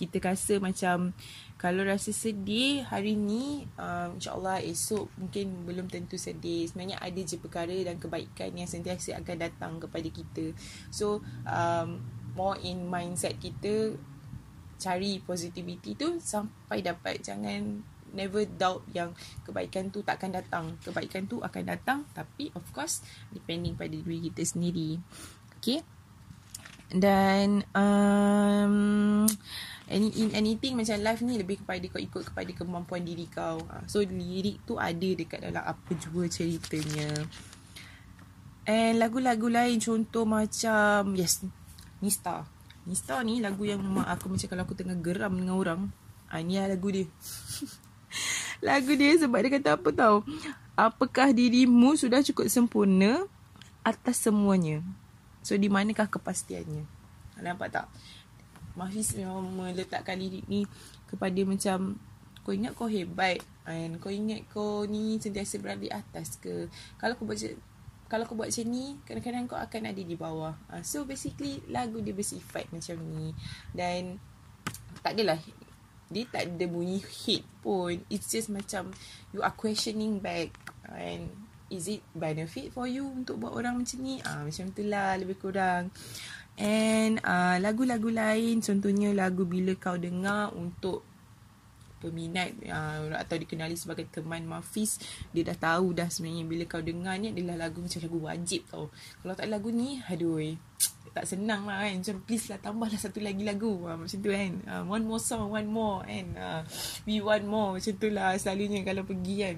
kita 0.00 0.16
rasa 0.32 0.56
macam 0.56 1.12
kalau 1.60 1.84
rasa 1.84 2.08
sedih 2.08 2.88
hari 2.88 3.12
ni 3.20 3.68
uh, 3.76 4.08
insyaallah 4.16 4.64
esok 4.64 5.12
mungkin 5.20 5.68
belum 5.68 5.92
tentu 5.92 6.16
sedih. 6.16 6.64
Sebenarnya 6.64 6.96
ada 7.04 7.20
je 7.20 7.36
perkara 7.36 7.76
dan 7.84 8.00
kebaikan 8.00 8.56
yang 8.56 8.64
sentiasa 8.64 9.20
akan 9.20 9.36
datang 9.36 9.76
kepada 9.76 10.08
kita. 10.08 10.56
So 10.88 11.20
um, 11.44 12.00
more 12.32 12.56
in 12.64 12.88
mindset 12.88 13.36
kita 13.36 13.92
cari 14.80 15.20
positivity 15.20 15.92
tu 16.00 16.16
sampai 16.16 16.80
dapat. 16.80 17.20
Jangan 17.20 17.84
never 18.12 18.44
doubt 18.46 18.84
yang 18.92 19.14
kebaikan 19.46 19.88
tu 19.88 20.02
takkan 20.04 20.30
datang 20.34 20.76
kebaikan 20.82 21.26
tu 21.30 21.40
akan 21.40 21.62
datang 21.64 21.98
tapi 22.12 22.50
of 22.54 22.64
course 22.74 23.04
depending 23.30 23.78
pada 23.78 23.92
diri 23.92 24.30
kita 24.30 24.42
sendiri 24.44 24.98
okay 25.56 25.80
dan 26.90 27.62
um, 27.70 29.22
any 29.86 30.10
in 30.18 30.34
anything 30.34 30.74
macam 30.74 30.98
life 31.06 31.22
ni 31.22 31.38
lebih 31.38 31.62
kepada 31.62 31.86
kau 31.86 32.02
ikut 32.02 32.22
kepada 32.34 32.50
kemampuan 32.50 33.06
diri 33.06 33.30
kau. 33.30 33.62
Ha, 33.70 33.86
so 33.86 34.02
lirik 34.02 34.66
tu 34.66 34.74
ada 34.74 34.98
dekat 35.14 35.38
dalam 35.38 35.62
apa 35.62 35.90
jua 35.94 36.26
ceritanya. 36.26 37.14
And 38.66 38.98
lagu-lagu 38.98 39.46
lain 39.46 39.78
contoh 39.78 40.26
macam 40.26 41.14
yes 41.14 41.46
Nista. 42.02 42.42
Nista 42.90 43.22
ni 43.22 43.38
lagu 43.38 43.62
yang 43.62 43.78
memang 43.78 44.10
aku 44.10 44.26
macam 44.26 44.50
kalau 44.50 44.62
aku 44.66 44.74
tengah 44.74 44.98
geram 44.98 45.38
dengan 45.38 45.54
orang. 45.54 45.80
Ah 46.26 46.38
ha, 46.38 46.46
ni 46.46 46.58
lah 46.58 46.70
lagu 46.70 46.90
dia. 46.90 47.06
lagu 48.60 48.92
dia 48.96 49.16
sebab 49.16 49.38
dia 49.40 49.50
kata 49.56 49.76
apa 49.76 49.88
tau? 49.92 50.16
Apakah 50.76 51.32
dirimu 51.32 51.96
sudah 51.96 52.24
cukup 52.24 52.48
sempurna 52.48 53.24
atas 53.84 54.24
semuanya? 54.24 54.80
So 55.40 55.56
di 55.56 55.72
manakah 55.72 56.08
kepastiannya? 56.08 56.84
Nampak 57.40 57.68
tak? 57.72 57.86
Mahfiz 58.76 59.16
memang 59.16 59.44
meletakkan 59.50 60.16
lirik 60.16 60.46
ni 60.46 60.64
kepada 61.10 61.40
macam 61.42 61.98
kau 62.40 62.56
ingat 62.56 62.72
kau 62.72 62.88
hebat 62.88 63.38
kan 63.68 63.90
kau 64.00 64.10
ingat 64.10 64.40
kau 64.50 64.88
ni 64.88 65.20
sentiasa 65.20 65.60
berada 65.60 65.84
di 65.84 65.92
atas 65.92 66.40
ke 66.40 66.66
kalau 66.96 67.14
kau 67.14 67.28
buat 67.28 67.38
kalau 68.10 68.24
kau 68.26 68.34
buat 68.34 68.50
macam 68.50 68.66
ni 68.72 68.98
kadang-kadang 69.04 69.44
kau 69.46 69.60
akan 69.60 69.92
ada 69.92 70.02
di 70.02 70.16
bawah 70.16 70.56
uh, 70.72 70.82
so 70.82 71.04
basically 71.04 71.60
lagu 71.68 72.00
dia 72.00 72.16
bersifat 72.16 72.66
macam 72.72 72.98
ni 73.12 73.36
dan 73.76 74.18
tak 75.04 75.14
adalah 75.14 75.38
dia 76.10 76.26
tak 76.26 76.50
ada 76.50 76.66
bunyi 76.66 76.98
hit 76.98 77.46
pun. 77.62 78.02
It's 78.10 78.28
just 78.28 78.50
macam 78.50 78.90
you 79.30 79.40
are 79.46 79.54
questioning 79.54 80.18
back. 80.18 80.50
And 80.90 81.30
is 81.70 81.86
it 81.86 82.02
benefit 82.12 82.74
for 82.74 82.90
you 82.90 83.06
untuk 83.06 83.38
buat 83.38 83.54
orang 83.54 83.80
macam 83.80 83.98
ni? 84.02 84.18
Ah 84.26 84.42
macam 84.42 84.74
itulah 84.74 85.14
lebih 85.16 85.38
kurang. 85.38 85.94
And 86.60 87.22
uh, 87.22 87.56
lagu-lagu 87.62 88.10
lain 88.10 88.60
contohnya 88.60 89.14
lagu 89.16 89.48
Bila 89.48 89.72
Kau 89.78 89.96
Dengar 89.96 90.52
untuk 90.52 91.08
peminat 92.00 92.56
uh, 92.64 93.12
atau 93.12 93.36
dikenali 93.36 93.76
sebagai 93.76 94.08
teman 94.08 94.48
Mafis. 94.48 94.98
Dia 95.30 95.44
dah 95.52 95.56
tahu 95.56 95.92
dah 95.92 96.08
sebenarnya 96.08 96.44
bila 96.48 96.64
kau 96.64 96.80
dengar 96.80 97.20
ni 97.20 97.30
adalah 97.30 97.68
lagu 97.68 97.84
macam 97.84 98.00
lagu 98.00 98.18
wajib 98.24 98.64
tau. 98.72 98.88
Kalau 99.20 99.34
tak 99.36 99.52
lagu 99.52 99.68
ni 99.68 100.00
aduh 100.08 100.40
tak 101.10 101.26
senang 101.26 101.66
lah 101.66 101.82
kan. 101.82 101.98
Macam 102.00 102.16
please 102.22 102.46
lah 102.48 102.58
tambahlah 102.62 102.98
satu 103.00 103.18
lagi 103.18 103.42
lagu. 103.42 103.82
Uh, 103.88 103.98
macam 103.98 104.18
tu 104.22 104.30
kan. 104.30 104.52
Uh, 104.66 104.82
one 104.86 105.04
more 105.04 105.22
song 105.22 105.50
one 105.50 105.66
more 105.66 106.06
and 106.06 106.38
uh, 106.38 106.62
we 107.04 107.18
want 107.18 107.42
more. 107.44 107.76
Macam 107.76 107.94
tu 107.98 108.08
lah 108.08 108.38
selalunya 108.38 108.86
kalau 108.86 109.02
pergi 109.02 109.36
kan. 109.42 109.56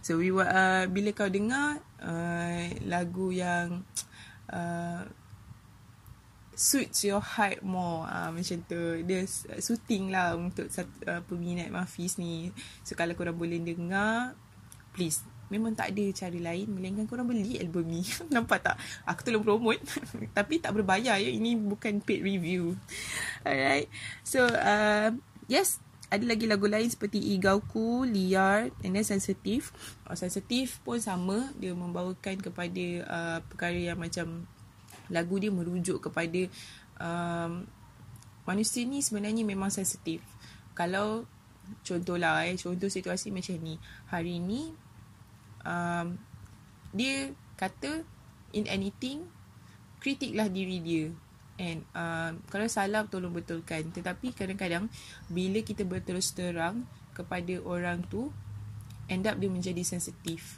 So 0.00 0.16
we 0.16 0.32
uh, 0.32 0.86
bila 0.88 1.10
kau 1.12 1.28
dengar 1.28 1.82
uh, 2.00 2.62
lagu 2.88 3.34
yang 3.34 3.84
uh, 4.48 5.04
suits 6.54 7.04
your 7.04 7.20
height 7.20 7.60
more. 7.66 8.06
Uh, 8.06 8.30
macam 8.30 8.58
tu. 8.70 9.02
Dia 9.02 9.26
suiting 9.58 10.14
lah 10.14 10.38
untuk 10.38 10.70
uh, 11.08 11.20
peminat 11.26 11.68
Mafis 11.74 12.16
ni. 12.22 12.54
So 12.86 12.94
kalau 12.94 13.18
korang 13.18 13.36
boleh 13.36 13.58
dengar 13.60 14.38
please 14.94 15.22
memang 15.50 15.74
tak 15.74 15.92
ada 15.92 16.04
cara 16.14 16.38
lain 16.38 16.66
melainkan 16.70 17.04
korang 17.10 17.26
beli 17.26 17.58
album 17.58 17.90
ni 17.90 18.02
nampak 18.34 18.62
tak 18.62 18.78
aku 19.04 19.20
tolong 19.26 19.44
promote 19.44 19.82
tapi 20.38 20.62
tak 20.62 20.72
berbayar 20.72 21.18
ya 21.18 21.28
ini 21.30 21.58
bukan 21.58 21.98
paid 22.00 22.22
review 22.22 22.78
alright 23.42 23.90
so 24.22 24.46
uh, 24.46 25.10
yes 25.50 25.82
ada 26.10 26.26
lagi 26.26 26.50
lagu 26.50 26.66
lain 26.66 26.90
seperti 26.90 27.22
Igauku, 27.38 28.02
Liar 28.02 28.74
and 28.82 28.98
then 28.98 29.06
Sensitive. 29.06 29.70
Oh, 30.10 30.18
sensitive 30.18 30.82
pun 30.82 30.98
sama. 30.98 31.54
Dia 31.54 31.70
membawakan 31.70 32.42
kepada 32.42 32.84
uh, 33.06 33.38
perkara 33.46 33.78
yang 33.78 33.94
macam 33.94 34.42
lagu 35.06 35.38
dia 35.38 35.54
merujuk 35.54 36.02
kepada 36.02 36.50
um, 36.98 37.62
manusia 38.42 38.82
ni 38.82 39.06
sebenarnya 39.06 39.46
memang 39.46 39.70
sensitif. 39.70 40.18
Kalau 40.74 41.30
contohlah 41.86 42.42
eh, 42.50 42.58
contoh 42.58 42.90
situasi 42.90 43.30
macam 43.30 43.54
ni. 43.62 43.78
Hari 44.10 44.42
ni 44.42 44.74
um, 45.64 46.16
dia 46.94 47.32
kata 47.56 48.02
in 48.56 48.66
anything 48.66 49.26
kritiklah 50.00 50.48
diri 50.48 50.78
dia. 50.80 51.06
And 51.60 51.84
um, 51.92 52.40
kalau 52.48 52.66
salah 52.72 53.04
tolong 53.04 53.36
betulkan. 53.36 53.92
Tetapi 53.92 54.32
kadang-kadang 54.32 54.88
bila 55.28 55.60
kita 55.60 55.84
berterus 55.84 56.32
terang 56.32 56.88
kepada 57.12 57.60
orang 57.68 58.00
tu 58.08 58.32
end 59.12 59.28
up 59.28 59.36
dia 59.36 59.52
menjadi 59.52 59.84
sensitif. 59.84 60.56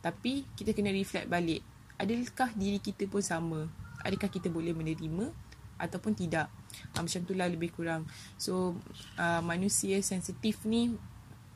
Tapi 0.00 0.48
kita 0.56 0.72
kena 0.72 0.88
reflect 0.96 1.28
balik. 1.28 1.60
Adakah 2.00 2.56
diri 2.56 2.80
kita 2.80 3.04
pun 3.04 3.20
sama? 3.20 3.68
adakah 4.04 4.28
kita 4.32 4.48
boleh 4.48 4.72
menerima 4.72 5.32
ataupun 5.80 6.12
tidak 6.12 6.52
uh, 6.96 7.00
macam 7.00 7.20
itulah 7.24 7.48
lebih 7.48 7.72
kurang 7.72 8.04
so 8.36 8.76
uh, 9.16 9.40
manusia 9.40 10.00
sensitif 10.04 10.60
ni 10.68 10.92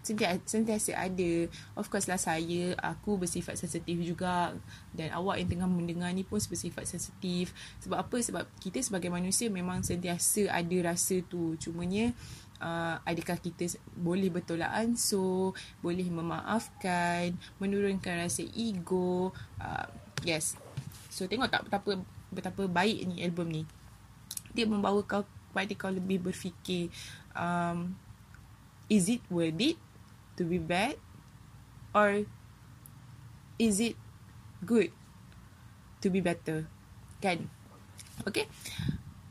sentiasa, 0.04 0.38
sentiasa 0.44 0.92
ada. 0.94 1.48
Of 1.74 1.88
course 1.88 2.06
lah 2.06 2.20
saya 2.20 2.76
aku 2.78 3.16
bersifat 3.16 3.56
sensitif 3.56 3.96
juga 4.04 4.52
dan 4.92 5.10
awak 5.16 5.40
yang 5.40 5.48
tengah 5.48 5.68
mendengar 5.68 6.12
ni 6.12 6.22
pun 6.22 6.38
bersifat 6.38 6.84
sensitif. 6.84 7.56
Sebab 7.80 7.98
apa? 8.04 8.16
Sebab 8.20 8.44
kita 8.60 8.84
sebagai 8.84 9.08
manusia 9.08 9.48
memang 9.48 9.80
sentiasa 9.80 10.52
ada 10.52 10.76
rasa 10.84 11.24
tu. 11.24 11.56
Cumanya 11.56 12.12
uh, 12.60 13.00
adakah 13.02 13.40
kita 13.40 13.80
boleh 13.96 14.28
bertolak 14.28 14.70
ansur 14.70 15.56
boleh 15.80 16.06
memaafkan 16.06 17.34
menurunkan 17.58 18.28
rasa 18.28 18.44
ego 18.52 19.32
uh, 19.58 19.88
yes. 20.22 20.60
So 21.08 21.24
tengok 21.24 21.48
tak 21.48 21.64
betapa 21.66 22.04
betapa 22.28 22.62
baik 22.68 23.08
ni 23.08 23.24
album 23.24 23.48
ni. 23.50 23.62
Dia 24.54 24.68
membawa 24.68 25.02
kau 25.02 25.26
kepada 25.54 25.72
kau 25.78 25.92
lebih 25.94 26.18
berfikir 26.18 26.90
um, 27.38 27.94
is 28.90 29.06
it 29.06 29.22
worth 29.30 29.54
it 29.62 29.78
to 30.34 30.46
be 30.46 30.58
bad 30.58 30.98
or 31.94 32.26
is 33.58 33.78
it 33.78 33.94
good 34.66 34.90
to 36.02 36.10
be 36.10 36.18
better 36.20 36.66
kan 37.22 37.46
okay 38.26 38.50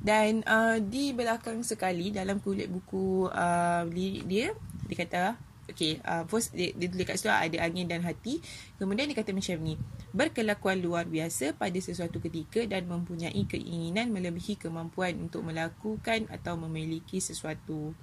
dan 0.03 0.43
uh, 0.43 0.83
di 0.83 1.15
belakang 1.15 1.63
sekali 1.63 2.11
dalam 2.11 2.43
kulit 2.43 2.67
buku 2.67 3.31
uh, 3.31 3.87
dia 3.87 4.51
dia 4.87 4.97
kata 4.99 5.39
Okay, 5.63 6.03
uh, 6.03 6.27
first 6.27 6.51
dia, 6.51 6.75
dia 6.75 6.91
tulis 6.91 7.07
kat 7.07 7.15
situ 7.15 7.31
ada 7.31 7.57
angin 7.63 7.87
dan 7.87 8.03
hati. 8.03 8.43
Kemudian 8.75 9.07
dia 9.07 9.15
kata 9.15 9.31
macam 9.31 9.57
ni. 9.63 9.79
Berkelakuan 10.11 10.83
luar 10.83 11.07
biasa 11.07 11.55
pada 11.55 11.79
sesuatu 11.79 12.19
ketika 12.19 12.67
dan 12.67 12.83
mempunyai 12.83 13.47
keinginan 13.47 14.11
melebihi 14.11 14.59
kemampuan 14.59 15.15
untuk 15.23 15.47
melakukan 15.47 16.27
atau 16.27 16.59
memiliki 16.59 17.23
sesuatu. 17.23 17.95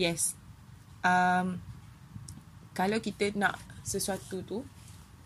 Yes. 0.00 0.40
Um, 1.04 1.60
kalau 2.72 2.98
kita 2.98 3.32
nak 3.36 3.60
sesuatu 3.84 4.44
tu, 4.44 4.58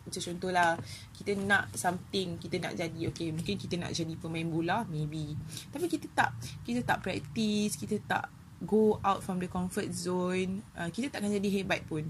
macam 0.06 0.22
contohlah, 0.22 0.78
kita 1.18 1.34
nak 1.34 1.74
something, 1.74 2.38
kita 2.38 2.62
nak 2.62 2.78
jadi, 2.78 3.10
okay, 3.10 3.34
mungkin 3.34 3.58
kita 3.58 3.74
nak 3.74 3.90
jadi 3.90 4.14
pemain 4.14 4.46
bola, 4.46 4.86
maybe. 4.86 5.34
Tapi 5.70 5.90
kita 5.90 6.06
tak, 6.14 6.30
kita 6.62 6.86
tak 6.86 7.02
practice, 7.02 7.74
kita 7.74 7.98
tak 8.06 8.30
go 8.64 8.96
out 9.04 9.20
from 9.20 9.36
the 9.42 9.48
comfort 9.50 9.92
zone 9.92 10.64
uh, 10.78 10.88
kita 10.88 11.12
takkan 11.12 11.28
jadi 11.28 11.60
hebat 11.60 11.84
pun 11.84 12.08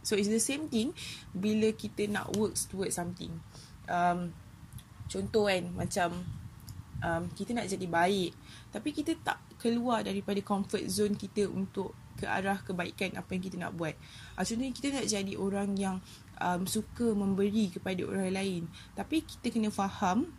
so 0.00 0.16
it's 0.16 0.32
the 0.32 0.40
same 0.40 0.72
thing 0.72 0.96
bila 1.36 1.68
kita 1.76 2.08
nak 2.08 2.32
work 2.36 2.56
towards 2.68 2.96
something 2.96 3.32
um, 3.90 4.32
contoh 5.08 5.48
kan 5.48 5.68
macam 5.76 6.24
um, 7.04 7.28
kita 7.36 7.52
nak 7.52 7.68
jadi 7.68 7.84
baik 7.84 8.32
tapi 8.72 8.96
kita 8.96 9.16
tak 9.20 9.40
keluar 9.60 10.00
daripada 10.04 10.40
comfort 10.40 10.84
zone 10.88 11.16
kita 11.16 11.48
untuk 11.48 11.92
ke 12.14 12.24
arah 12.26 12.58
kebaikan 12.62 13.14
apa 13.18 13.30
yang 13.34 13.42
kita 13.42 13.56
nak 13.58 13.72
buat 13.74 13.94
uh, 14.38 14.44
contohnya 14.44 14.72
kita 14.72 14.88
nak 14.94 15.06
jadi 15.06 15.32
orang 15.38 15.70
yang 15.74 15.96
um, 16.38 16.66
suka 16.66 17.14
memberi 17.14 17.70
kepada 17.74 18.02
orang 18.06 18.30
lain 18.34 18.62
tapi 18.94 19.22
kita 19.22 19.50
kena 19.50 19.70
faham 19.70 20.30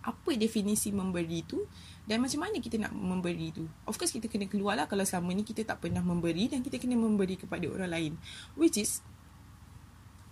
apa 0.00 0.32
definisi 0.32 0.88
memberi 0.96 1.44
tu 1.44 1.60
dan 2.08 2.24
macam 2.24 2.48
mana 2.48 2.56
kita 2.56 2.80
nak 2.80 2.92
memberi 2.96 3.52
tu. 3.52 3.68
Of 3.84 4.00
course 4.00 4.16
kita 4.16 4.32
kena 4.32 4.48
keluar 4.48 4.74
lah 4.74 4.88
kalau 4.88 5.04
selama 5.04 5.36
ni 5.36 5.44
kita 5.44 5.62
tak 5.62 5.84
pernah 5.84 6.00
memberi 6.00 6.48
dan 6.48 6.64
kita 6.64 6.80
kena 6.80 6.96
memberi 6.96 7.36
kepada 7.36 7.68
orang 7.68 7.92
lain. 7.92 8.12
Which 8.56 8.80
is 8.80 9.04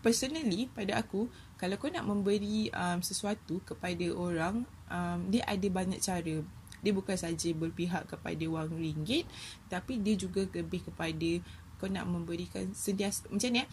personally 0.00 0.73
pada 0.73 0.97
aku 1.05 1.28
kalau 1.61 1.76
kau 1.76 1.90
nak 1.93 2.07
memberi 2.07 2.73
um, 2.73 3.05
sesuatu 3.05 3.61
kepada 3.67 4.09
orang 4.14 4.64
um, 4.88 5.19
dia 5.28 5.45
ada 5.45 5.67
banyak 5.69 6.00
cara 6.00 6.40
dia 6.85 6.92
bukan 6.94 7.16
saja 7.18 7.50
berpihak 7.54 8.06
kepada 8.06 8.44
wang 8.49 8.73
ringgit 8.75 9.26
tapi 9.70 9.99
dia 10.00 10.14
juga 10.14 10.47
lebih 10.50 10.87
kepada 10.87 11.30
kau 11.78 11.87
nak 11.87 12.11
memberikan 12.11 12.66
sentiasa 12.75 13.30
macam 13.30 13.50
ni 13.54 13.62
eh 13.62 13.68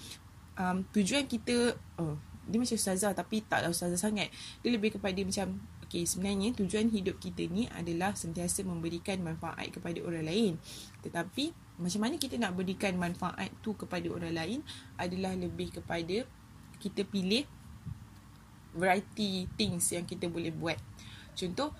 um, 0.61 0.85
tujuan 0.93 1.25
kita 1.25 1.75
oh 1.97 2.15
dia 2.45 2.61
macam 2.61 2.77
ustazah 2.77 3.11
tapi 3.17 3.41
taklah 3.41 3.73
ustazah 3.73 3.97
sangat. 3.97 4.29
Dia 4.61 4.69
lebih 4.69 4.97
kepada 4.97 5.17
macam 5.25 5.57
okay 5.81 6.05
sebenarnya 6.05 6.53
tujuan 6.53 6.93
hidup 6.93 7.17
kita 7.17 7.49
ni 7.49 7.65
adalah 7.73 8.13
sentiasa 8.13 8.61
memberikan 8.61 9.17
manfaat 9.25 9.73
kepada 9.73 9.97
orang 10.05 10.25
lain. 10.29 10.53
Tetapi 11.01 11.53
macam 11.81 12.01
mana 12.05 12.15
kita 12.21 12.37
nak 12.37 12.53
berikan 12.53 12.95
manfaat 12.95 13.49
tu 13.65 13.73
kepada 13.73 14.05
orang 14.13 14.33
lain 14.33 14.59
adalah 14.95 15.33
lebih 15.33 15.73
kepada 15.73 16.23
kita 16.77 17.01
pilih 17.03 17.49
variety 18.75 19.49
things 19.57 19.89
yang 19.89 20.05
kita 20.05 20.29
boleh 20.29 20.53
buat. 20.53 20.77
Contoh 21.33 21.73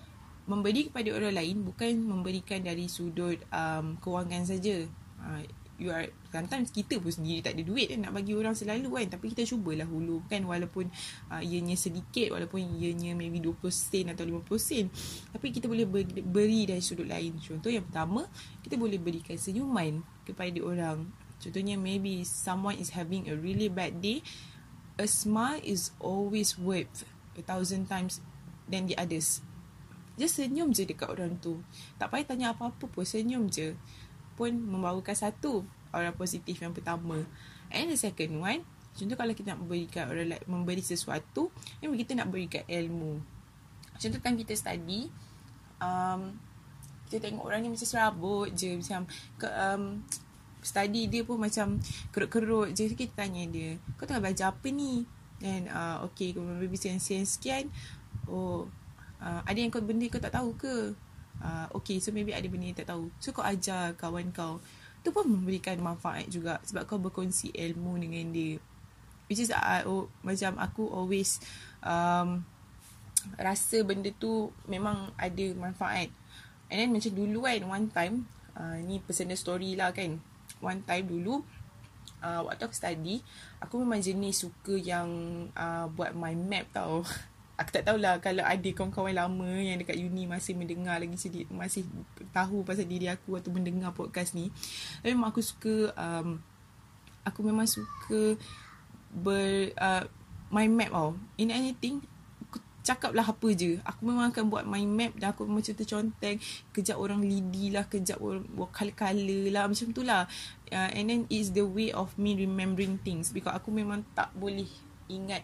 memberi 0.46 0.90
kepada 0.90 1.10
orang 1.14 1.34
lain 1.34 1.56
bukan 1.66 1.92
memberikan 1.98 2.62
dari 2.62 2.86
sudut 2.86 3.38
um, 3.50 3.98
kewangan 3.98 4.46
saja. 4.46 4.86
Uh, 5.18 5.42
you 5.76 5.92
are 5.92 6.08
sometimes 6.32 6.72
kita 6.72 6.96
pun 6.96 7.12
sendiri 7.12 7.44
tak 7.44 7.52
ada 7.52 7.62
duit 7.66 7.92
kan 7.92 8.08
nak 8.08 8.14
bagi 8.14 8.32
orang 8.32 8.54
selalu 8.54 8.88
kan. 9.02 9.18
Tapi 9.18 9.34
kita 9.34 9.42
cubalah 9.44 9.84
hulu 9.86 10.22
kan? 10.30 10.46
Walaupun 10.46 10.86
uh, 11.34 11.42
ianya 11.42 11.74
sedikit 11.74 12.32
walaupun 12.32 12.62
ianya 12.78 13.12
maybe 13.18 13.42
20 13.42 13.58
sen 13.74 14.06
atau 14.14 14.22
50 14.22 14.46
sen. 14.56 14.86
Tapi 15.34 15.46
kita 15.50 15.66
boleh 15.66 15.84
beri 16.22 16.70
dari 16.70 16.82
sudut 16.82 17.06
lain. 17.06 17.36
Contoh 17.42 17.68
yang 17.68 17.84
pertama 17.84 18.24
kita 18.62 18.78
boleh 18.78 19.02
berikan 19.02 19.34
senyuman 19.36 20.00
kepada 20.22 20.58
orang. 20.62 21.10
Contohnya 21.36 21.76
maybe 21.76 22.24
someone 22.24 22.80
is 22.80 22.96
having 22.96 23.28
a 23.28 23.34
really 23.36 23.68
bad 23.68 24.00
day 24.00 24.24
a 24.96 25.06
smile 25.06 25.60
is 25.60 25.92
always 26.00 26.56
worth 26.56 27.04
a 27.36 27.42
thousand 27.44 27.84
times 27.84 28.20
than 28.68 28.88
the 28.88 28.96
others 28.96 29.44
Just 30.16 30.40
senyum 30.40 30.72
je 30.72 30.88
dekat 30.88 31.12
orang 31.12 31.36
tu. 31.36 31.60
Tak 32.00 32.08
payah 32.08 32.24
tanya 32.24 32.46
apa-apa 32.56 32.88
pun. 32.88 33.04
Senyum 33.04 33.52
je. 33.52 33.76
Pun 34.32 34.52
membawakan 34.52 35.12
satu 35.12 35.64
orang 35.92 36.16
positif 36.16 36.56
yang 36.60 36.72
pertama. 36.72 37.20
And 37.68 37.92
the 37.92 38.00
second 38.00 38.40
one. 38.40 38.64
Contoh 38.96 39.12
kalau 39.12 39.36
kita 39.36 39.52
nak 39.52 39.60
memberikan 39.60 40.08
orang 40.08 40.32
like, 40.32 40.44
memberi 40.48 40.80
sesuatu. 40.80 41.52
Yang 41.84 42.08
kita 42.08 42.16
nak 42.16 42.32
berikan 42.32 42.64
ilmu. 42.64 43.20
Contoh 44.00 44.20
kan 44.24 44.40
kita 44.40 44.56
study. 44.56 45.12
Um, 45.84 46.40
kita 47.06 47.28
tengok 47.28 47.44
orang 47.44 47.60
ni 47.60 47.68
macam 47.68 47.84
serabut 47.84 48.48
je. 48.56 48.72
Macam 48.72 49.04
ke, 49.36 49.46
um, 49.52 50.00
study 50.64 51.12
dia 51.12 51.28
pun 51.28 51.36
macam 51.36 51.76
kerut-kerut 52.08 52.72
je. 52.72 52.88
Kita 52.88 53.20
tanya 53.20 53.44
dia. 53.44 53.76
Kau 54.00 54.08
tengah 54.08 54.24
belajar 54.24 54.56
apa 54.56 54.72
ni? 54.72 55.04
And 55.44 55.68
uh, 55.68 56.08
okay. 56.08 56.32
Kemudian 56.32 56.56
maybe 56.56 56.80
sekian-sekian. 56.80 57.68
Oh 58.24 58.64
uh, 59.26 59.42
ada 59.42 59.58
yang 59.58 59.74
kau 59.74 59.82
benda 59.82 60.06
kau 60.06 60.22
tak 60.22 60.34
tahu 60.34 60.54
ke? 60.54 60.94
Uh, 61.36 61.66
okay 61.76 62.00
so 62.00 62.14
maybe 62.14 62.30
ada 62.30 62.46
benda 62.46 62.70
yang 62.70 62.78
tak 62.78 62.86
tahu. 62.94 63.10
So 63.18 63.34
kau 63.34 63.42
ajar 63.42 63.98
kawan 63.98 64.30
kau. 64.30 64.62
Tu 65.02 65.10
pun 65.10 65.26
memberikan 65.26 65.74
manfaat 65.82 66.30
juga 66.30 66.62
sebab 66.62 66.86
kau 66.86 67.02
berkongsi 67.02 67.50
ilmu 67.50 67.98
dengan 67.98 68.30
dia. 68.30 68.62
Which 69.26 69.42
is 69.42 69.50
uh, 69.50 69.82
oh, 69.90 70.06
macam 70.22 70.62
aku 70.62 70.86
always 70.86 71.42
um, 71.82 72.46
rasa 73.34 73.82
benda 73.82 74.14
tu 74.14 74.54
memang 74.70 75.10
ada 75.18 75.46
manfaat. 75.58 76.14
And 76.70 76.78
then 76.78 76.90
macam 76.94 77.10
dulu 77.10 77.46
kan 77.46 77.62
one 77.66 77.86
time 77.90 78.14
uh, 78.54 78.78
ni 78.78 79.02
personal 79.02 79.34
story 79.34 79.74
lah 79.74 79.90
kan. 79.90 80.22
One 80.62 80.86
time 80.86 81.10
dulu 81.10 81.42
uh, 82.22 82.40
waktu 82.46 82.62
aku 82.66 82.76
study 82.76 83.20
aku 83.60 83.82
memang 83.82 84.00
jenis 84.00 84.46
suka 84.46 84.74
yang 84.76 85.08
uh, 85.54 85.86
buat 85.90 86.14
mind 86.14 86.42
map 86.46 86.66
tau 86.72 87.02
aku 87.56 87.70
tak 87.72 87.88
tahulah 87.88 88.20
kalau 88.20 88.44
ada 88.44 88.68
kawan-kawan 88.76 89.16
lama 89.16 89.48
yang 89.56 89.80
dekat 89.80 89.96
uni 89.96 90.28
masih 90.28 90.52
mendengar 90.52 91.00
lagi 91.00 91.16
sedikit 91.16 91.56
masih 91.56 91.88
tahu 92.30 92.60
pasal 92.62 92.84
diri 92.84 93.08
aku 93.08 93.40
atau 93.40 93.48
mendengar 93.48 93.96
podcast 93.96 94.36
ni. 94.36 94.52
Tapi 95.00 95.16
memang 95.16 95.32
aku 95.32 95.40
suka 95.40 95.96
um, 95.96 96.36
aku 97.24 97.40
memang 97.40 97.64
suka 97.64 98.36
ber 99.08 99.72
uh, 99.80 100.04
mind 100.52 100.76
map 100.76 100.90
tau. 100.92 101.10
In 101.40 101.48
anything 101.48 102.04
aku 102.44 102.60
cakap 102.84 103.16
lah 103.16 103.24
apa 103.24 103.48
je. 103.56 103.80
Aku 103.88 104.04
memang 104.04 104.28
akan 104.28 104.52
buat 104.52 104.68
mind 104.68 104.92
map 104.92 105.12
dan 105.16 105.32
aku 105.32 105.48
macam 105.48 105.72
terconteng. 105.72 106.36
Kejap 106.76 107.00
orang 107.00 107.24
lidi 107.24 107.72
lah 107.72 107.88
kejap 107.88 108.20
orang 108.20 108.44
kala-kala 108.68 109.48
lah 109.48 109.64
macam 109.64 109.96
tu 109.96 110.04
lah. 110.04 110.28
Uh, 110.68 110.92
and 110.92 111.08
then 111.08 111.20
is 111.32 111.56
the 111.56 111.64
way 111.64 111.88
of 111.88 112.12
me 112.20 112.36
remembering 112.36 113.00
things 113.00 113.32
because 113.32 113.56
aku 113.56 113.72
memang 113.72 114.04
tak 114.12 114.28
boleh 114.36 114.68
ingat 115.08 115.40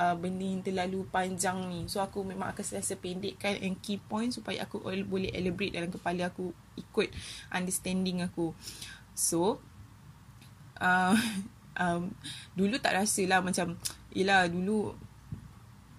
uh, 0.00 0.16
benda 0.16 0.48
yang 0.48 0.64
terlalu 0.64 1.04
panjang 1.12 1.60
ni. 1.68 1.84
So 1.84 2.00
aku 2.00 2.24
memang 2.24 2.56
akan 2.56 2.64
sentiasa 2.64 2.96
pendekkan 2.96 3.60
and 3.60 3.76
key 3.84 4.00
point 4.00 4.32
supaya 4.32 4.64
aku 4.64 4.80
boleh 5.04 5.28
elaborate 5.36 5.76
dalam 5.76 5.92
kepala 5.92 6.32
aku 6.32 6.56
ikut 6.80 7.12
understanding 7.52 8.24
aku. 8.24 8.56
So 9.12 9.60
uh, 10.80 11.12
um, 11.82 12.16
dulu 12.56 12.80
tak 12.80 12.96
rasa 12.96 13.20
lah 13.28 13.44
macam 13.44 13.76
yelah 14.16 14.48
dulu 14.48 14.96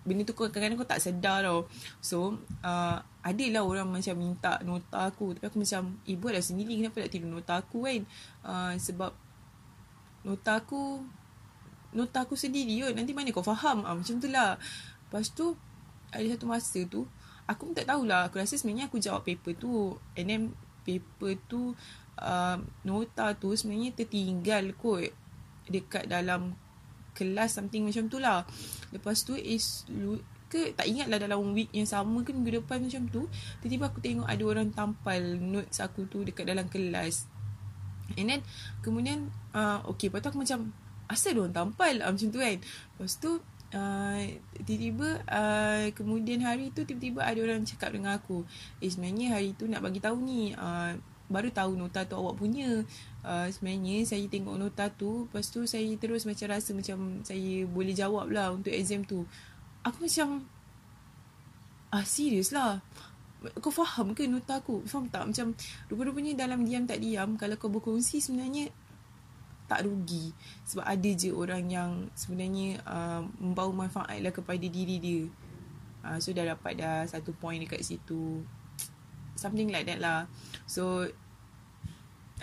benda 0.01 0.25
tu 0.25 0.33
kadang-kadang 0.33 0.81
kau 0.81 0.89
tak 0.89 0.97
sedar 0.97 1.45
tau. 1.45 1.69
So 2.01 2.41
uh, 2.65 2.97
adalah 3.21 3.61
orang 3.61 3.85
macam 3.85 4.17
minta 4.17 4.57
nota 4.65 5.05
aku 5.13 5.37
tapi 5.37 5.45
aku 5.45 5.61
macam 5.61 6.01
eh 6.09 6.17
buatlah 6.17 6.41
sendiri 6.41 6.73
kenapa 6.81 7.05
nak 7.05 7.11
tiru 7.13 7.29
nota 7.29 7.53
aku 7.61 7.85
kan. 7.85 8.01
Uh, 8.41 8.73
sebab 8.81 9.13
nota 10.25 10.57
aku 10.57 11.05
nota 11.91 12.23
aku 12.23 12.35
sendiri 12.39 12.87
kot. 12.87 12.93
Nanti 12.95 13.11
mana 13.11 13.29
kau 13.31 13.45
faham. 13.45 13.83
Ah, 13.83 13.95
macam 13.95 14.15
tu 14.17 14.27
lah. 14.31 14.55
Lepas 15.07 15.31
tu, 15.35 15.55
ada 16.11 16.25
satu 16.27 16.45
masa 16.47 16.79
tu, 16.87 17.07
aku 17.47 17.71
pun 17.71 17.73
tak 17.75 17.87
tahulah. 17.87 18.31
Aku 18.31 18.39
rasa 18.39 18.55
sebenarnya 18.55 18.87
aku 18.87 18.97
jawab 18.99 19.23
paper 19.27 19.53
tu. 19.55 19.95
And 20.15 20.27
then, 20.27 20.43
paper 20.87 21.37
tu, 21.45 21.75
uh, 22.19 22.57
nota 22.87 23.35
tu 23.35 23.53
sebenarnya 23.53 23.95
tertinggal 23.95 24.75
kot. 24.79 25.11
Dekat 25.67 26.07
dalam 26.07 26.55
kelas 27.11 27.59
something 27.59 27.87
macam 27.87 28.07
tu 28.07 28.17
lah. 28.23 28.47
Lepas 28.95 29.27
tu, 29.27 29.35
is 29.35 29.83
ke 30.51 30.75
tak 30.75 30.83
ingat 30.83 31.07
lah 31.07 31.15
dalam 31.15 31.55
week 31.55 31.71
yang 31.71 31.87
sama 31.87 32.27
ke 32.27 32.35
minggu 32.35 32.59
depan 32.59 32.83
macam 32.83 33.07
tu. 33.07 33.23
Tiba-tiba 33.63 33.87
aku 33.87 33.99
tengok 34.03 34.27
ada 34.27 34.43
orang 34.43 34.67
tampal 34.75 35.39
notes 35.39 35.79
aku 35.79 36.11
tu 36.11 36.27
dekat 36.27 36.43
dalam 36.43 36.67
kelas. 36.67 37.27
And 38.19 38.27
then, 38.27 38.41
kemudian, 38.83 39.31
uh, 39.55 39.79
okay, 39.87 40.11
lepas 40.11 40.19
tu 40.19 40.35
aku 40.35 40.43
macam, 40.43 40.75
asal 41.11 41.35
dia 41.35 41.41
orang 41.43 41.55
tampal 41.55 41.93
uh, 41.99 42.09
macam 42.09 42.27
tu 42.31 42.39
kan. 42.39 42.57
Lepas 42.57 43.13
tu 43.19 43.31
uh, 43.75 44.21
tiba-tiba 44.63 45.09
uh, 45.27 45.85
kemudian 45.91 46.39
hari 46.41 46.71
tu 46.71 46.87
tiba-tiba 46.87 47.27
ada 47.27 47.39
orang 47.43 47.67
cakap 47.67 47.91
dengan 47.91 48.15
aku 48.15 48.47
eh 48.79 48.87
sebenarnya 48.87 49.35
hari 49.35 49.51
tu 49.59 49.67
nak 49.67 49.83
bagi 49.83 49.99
tahu 49.99 50.17
ni 50.23 50.55
uh, 50.55 50.95
baru 51.31 51.47
tahu 51.51 51.79
nota 51.79 52.03
tu 52.03 52.19
awak 52.19 52.35
punya. 52.39 52.83
Uh, 53.21 53.47
sebenarnya 53.53 54.03
saya 54.03 54.25
tengok 54.27 54.57
nota 54.57 54.89
tu 54.89 55.29
lepas 55.29 55.45
tu 55.47 55.63
saya 55.63 55.87
terus 55.95 56.25
macam 56.27 56.47
rasa 56.51 56.73
macam 56.73 57.21
saya 57.21 57.63
boleh 57.69 57.93
jawab 57.95 58.27
lah 58.31 58.51
untuk 58.51 58.73
exam 58.73 59.07
tu. 59.07 59.23
Aku 59.83 60.07
macam 60.07 60.43
ah 61.91 62.05
serius 62.07 62.51
lah? 62.51 62.79
Kau 63.57 63.73
faham 63.73 64.13
ke 64.13 64.29
nota 64.29 64.61
aku? 64.61 64.85
Faham 64.85 65.09
tak? 65.09 65.25
Macam 65.25 65.57
rupa-rupanya 65.89 66.45
dalam 66.45 66.61
diam 66.61 66.85
tak 66.85 67.01
diam 67.01 67.33
kalau 67.39 67.57
kau 67.57 67.73
berkongsi 67.73 68.21
sebenarnya 68.21 68.69
tak 69.71 69.87
rugi. 69.87 70.35
Sebab 70.67 70.83
ada 70.83 71.09
je 71.15 71.31
orang 71.31 71.63
yang 71.71 71.91
sebenarnya 72.11 72.83
uh, 72.83 73.23
membawa 73.39 73.87
manfaat 73.87 74.19
lah 74.19 74.35
kepada 74.35 74.67
diri 74.67 74.99
dia. 74.99 75.23
Uh, 76.03 76.19
so 76.19 76.35
dah 76.35 76.43
dapat 76.43 76.75
dah 76.75 77.07
satu 77.07 77.31
point 77.31 77.63
dekat 77.63 77.79
situ. 77.79 78.43
Something 79.39 79.71
like 79.71 79.87
that 79.87 80.03
lah. 80.03 80.27
So 80.67 81.07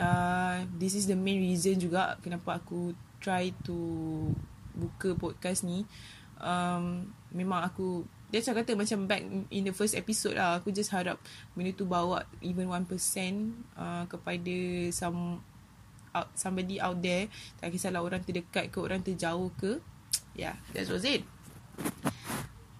uh, 0.00 0.56
this 0.80 0.96
is 0.96 1.04
the 1.04 1.18
main 1.20 1.44
reason 1.44 1.76
juga 1.76 2.16
kenapa 2.24 2.64
aku 2.64 2.96
try 3.20 3.52
to 3.68 3.76
buka 4.72 5.12
podcast 5.12 5.68
ni. 5.68 5.84
Um, 6.40 7.12
memang 7.34 7.60
aku 7.60 8.08
dia 8.28 8.44
cakap 8.44 8.68
kata 8.68 8.72
macam 8.76 9.08
back 9.08 9.24
in 9.48 9.64
the 9.64 9.72
first 9.72 9.96
episode 9.96 10.36
lah 10.36 10.60
aku 10.60 10.68
just 10.68 10.92
harap 10.92 11.16
benda 11.56 11.72
tu 11.72 11.88
bawa 11.88 12.28
even 12.44 12.68
1% 12.68 12.84
uh, 13.72 14.04
kepada 14.04 14.56
some 14.92 15.40
out, 16.14 16.28
somebody 16.34 16.78
out 16.78 16.98
there 17.00 17.26
tak 17.60 17.72
kisahlah 17.72 18.00
orang 18.04 18.22
terdekat 18.24 18.68
ke 18.72 18.78
orang 18.78 19.00
terjauh 19.04 19.50
ke 19.58 19.80
yeah 20.36 20.56
that 20.72 20.88
was 20.88 21.04
it. 21.04 21.24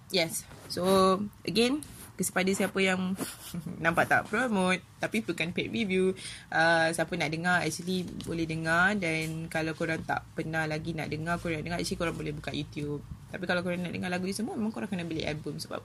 Yes 0.09 0.45
so 0.69 1.17
again 1.45 1.85
kepada 2.19 2.51
siapa 2.51 2.75
yang 2.83 3.15
nampak 3.83 4.11
tak 4.11 4.27
promote 4.27 4.83
tapi 4.99 5.23
bukan 5.23 5.55
paid 5.55 5.71
review 5.71 6.11
uh, 6.51 6.91
siapa 6.91 7.15
nak 7.15 7.31
dengar 7.31 7.63
actually 7.63 8.03
boleh 8.27 8.43
dengar 8.43 8.99
dan 8.99 9.47
kalau 9.47 9.71
korang 9.71 10.03
tak 10.03 10.27
pernah 10.35 10.67
lagi 10.67 10.91
nak 10.91 11.07
dengar 11.07 11.39
korang 11.39 11.63
nak 11.63 11.65
dengar 11.71 11.79
actually 11.79 11.95
korang 11.95 12.15
boleh 12.19 12.35
buka 12.35 12.51
YouTube. 12.51 12.99
Tapi 13.29 13.43
kalau 13.45 13.63
korang 13.63 13.79
nak 13.79 13.93
dengar 13.95 14.11
lagu 14.11 14.27
ni 14.27 14.35
semua 14.35 14.59
memang 14.59 14.75
korang 14.75 14.91
kena 14.91 15.07
beli 15.07 15.23
album 15.23 15.55
sebab 15.61 15.79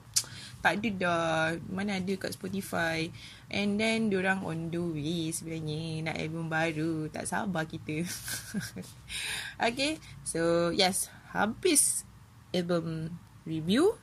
tak 0.65 0.81
ada 0.81 0.89
dah. 0.97 1.53
Mana 1.69 2.01
ada 2.01 2.13
kat 2.17 2.33
Spotify. 2.33 3.05
And 3.53 3.77
then 3.77 4.09
diorang 4.09 4.41
on 4.41 4.73
the 4.73 4.81
way 4.81 5.29
sebenarnya. 5.29 6.09
Nak 6.09 6.17
album 6.17 6.49
baru. 6.49 7.05
Tak 7.13 7.29
sabar 7.29 7.69
kita. 7.69 8.01
Okay. 9.69 10.01
So 10.25 10.73
yes. 10.73 11.13
Habis 11.37 12.01
album 12.49 13.13
review. 13.45 13.93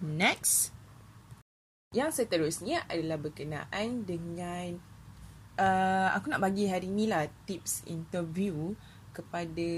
Next. 0.00 0.72
Yang 1.92 2.24
seterusnya 2.24 2.88
adalah 2.88 3.20
berkenaan 3.20 4.08
dengan 4.08 4.80
uh, 5.60 6.08
aku 6.16 6.32
nak 6.32 6.40
bagi 6.40 6.64
hari 6.68 6.88
ni 6.88 7.08
lah 7.08 7.28
tips 7.44 7.84
interview 7.88 8.72
kepada 9.12 9.68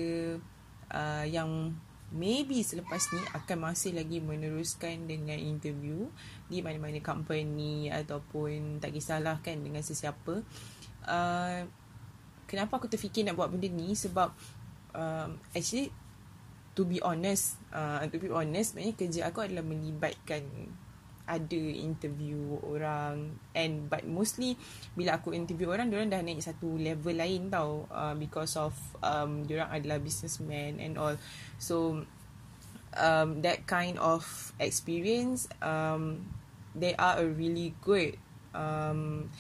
uh, 0.91 1.25
yang 1.27 1.75
maybe 2.11 2.59
selepas 2.67 2.99
ni 3.15 3.23
akan 3.35 3.71
masih 3.71 3.95
lagi 3.95 4.19
meneruskan 4.19 5.07
dengan 5.07 5.39
interview 5.39 6.11
di 6.51 6.59
mana-mana 6.59 6.99
company 6.99 7.87
ataupun 7.87 8.83
tak 8.83 8.95
kisahlah 8.95 9.39
kan 9.41 9.63
dengan 9.63 9.83
sesiapa. 9.83 10.43
Uh, 11.07 11.61
kenapa 12.51 12.83
aku 12.83 12.91
terfikir 12.91 13.23
nak 13.23 13.39
buat 13.39 13.49
benda 13.55 13.71
ni 13.71 13.95
sebab 13.95 14.35
um, 14.95 15.39
actually 15.55 15.95
to 16.75 16.83
be 16.83 16.99
honest, 17.03 17.59
uh, 17.71 18.03
to 18.11 18.19
be 18.19 18.31
honest 18.31 18.75
sebenarnya 18.75 18.95
kerja 18.99 19.21
aku 19.31 19.47
adalah 19.47 19.63
melibatkan 19.63 20.43
ada 21.31 21.63
interview 21.71 22.59
orang. 22.67 23.39
And 23.55 23.87
but 23.87 24.03
mostly 24.03 24.59
bila 24.99 25.23
aku 25.23 25.31
interview 25.31 25.71
orang 25.71 25.95
orang 25.95 26.11
dah 26.11 26.19
naik 26.27 26.43
satu 26.43 26.75
level 26.75 27.15
lain 27.15 27.47
tau. 27.47 27.87
Uh, 27.87 28.19
because 28.19 28.59
of 28.59 28.75
um 29.07 29.47
orang 29.47 29.71
adalah 29.71 30.03
businessman 30.03 30.83
and 30.83 30.99
all. 30.99 31.15
So 31.63 32.03
um 32.99 33.39
that 33.47 33.71
kind 33.71 33.95
of 34.03 34.27
experience 34.59 35.47
um 35.63 36.27
they 36.75 36.99
are 36.99 37.23
a 37.23 37.27
really 37.31 37.79
good 37.87 38.19
um 38.51 39.31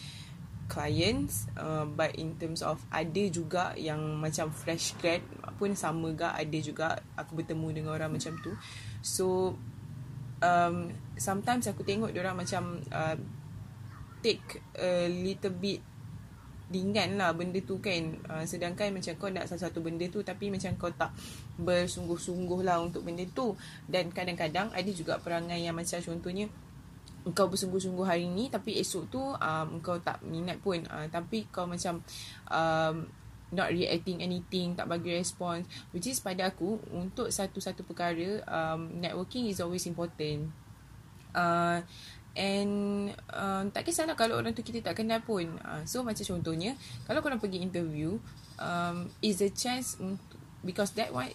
clients. 0.70 1.50
Uh, 1.58 1.82
but 1.82 2.14
in 2.14 2.38
terms 2.38 2.62
of 2.62 2.78
ada 2.94 3.26
juga 3.26 3.74
yang 3.74 3.98
macam 4.22 4.54
fresh 4.54 4.94
grad 5.02 5.18
pun 5.58 5.74
sama 5.74 6.14
gak 6.14 6.38
ada 6.38 6.58
juga 6.62 6.86
aku 7.18 7.42
bertemu 7.42 7.82
dengan 7.82 7.90
orang 7.98 8.14
macam 8.14 8.38
tu. 8.38 8.54
So 9.02 9.58
um, 10.40 10.92
sometimes 11.16 11.68
aku 11.68 11.84
tengok 11.84 12.12
orang 12.16 12.36
macam 12.36 12.80
uh, 12.92 13.16
take 14.20 14.60
a 14.76 15.08
little 15.08 15.56
bit 15.56 15.80
ringan 16.70 17.18
lah 17.18 17.34
benda 17.34 17.58
tu 17.66 17.82
kan. 17.82 18.14
Uh, 18.30 18.44
sedangkan 18.46 18.94
macam 18.94 19.12
kau 19.18 19.28
nak 19.28 19.50
satu-satu 19.50 19.82
benda 19.82 20.06
tu 20.06 20.22
tapi 20.22 20.54
macam 20.54 20.70
kau 20.78 20.92
tak 20.94 21.10
bersungguh-sungguh 21.58 22.62
lah 22.62 22.78
untuk 22.78 23.02
benda 23.02 23.26
tu. 23.34 23.58
Dan 23.90 24.14
kadang-kadang 24.14 24.70
ada 24.70 24.90
juga 24.94 25.18
perangai 25.18 25.66
yang 25.66 25.74
macam 25.74 25.98
contohnya 25.98 26.46
kau 27.36 27.52
bersungguh-sungguh 27.52 28.06
hari 28.08 28.32
ni 28.32 28.48
tapi 28.48 28.80
esok 28.80 29.04
tu 29.12 29.20
um, 29.20 29.68
kau 29.82 29.98
tak 29.98 30.22
minat 30.22 30.62
pun. 30.62 30.78
Uh, 30.86 31.10
tapi 31.10 31.50
kau 31.50 31.66
macam 31.66 32.00
um, 32.48 32.96
not 33.50 33.70
reacting 33.74 34.22
anything 34.22 34.78
tak 34.78 34.86
bagi 34.86 35.14
respon 35.14 35.66
which 35.90 36.06
is 36.06 36.22
pada 36.22 36.50
aku 36.50 36.78
untuk 36.94 37.30
satu-satu 37.30 37.82
perkara 37.86 38.42
um, 38.46 39.00
networking 39.02 39.50
is 39.50 39.58
always 39.58 39.84
important 39.86 40.50
uh, 41.34 41.82
and 42.38 43.10
uh, 43.34 43.66
tak 43.74 43.86
kisahlah 43.86 44.14
kalau 44.14 44.38
orang 44.38 44.54
tu 44.54 44.62
kita 44.62 44.80
tak 44.80 45.02
kenal 45.02 45.18
pun 45.22 45.50
uh, 45.66 45.82
so 45.82 46.06
macam 46.06 46.22
contohnya 46.22 46.78
kalau 47.04 47.20
korang 47.20 47.42
pergi 47.42 47.58
interview 47.58 48.16
um, 48.62 49.10
is 49.18 49.42
a 49.42 49.50
chance 49.50 49.98
untuk 49.98 50.38
because 50.62 50.94
that 50.94 51.10
one 51.10 51.32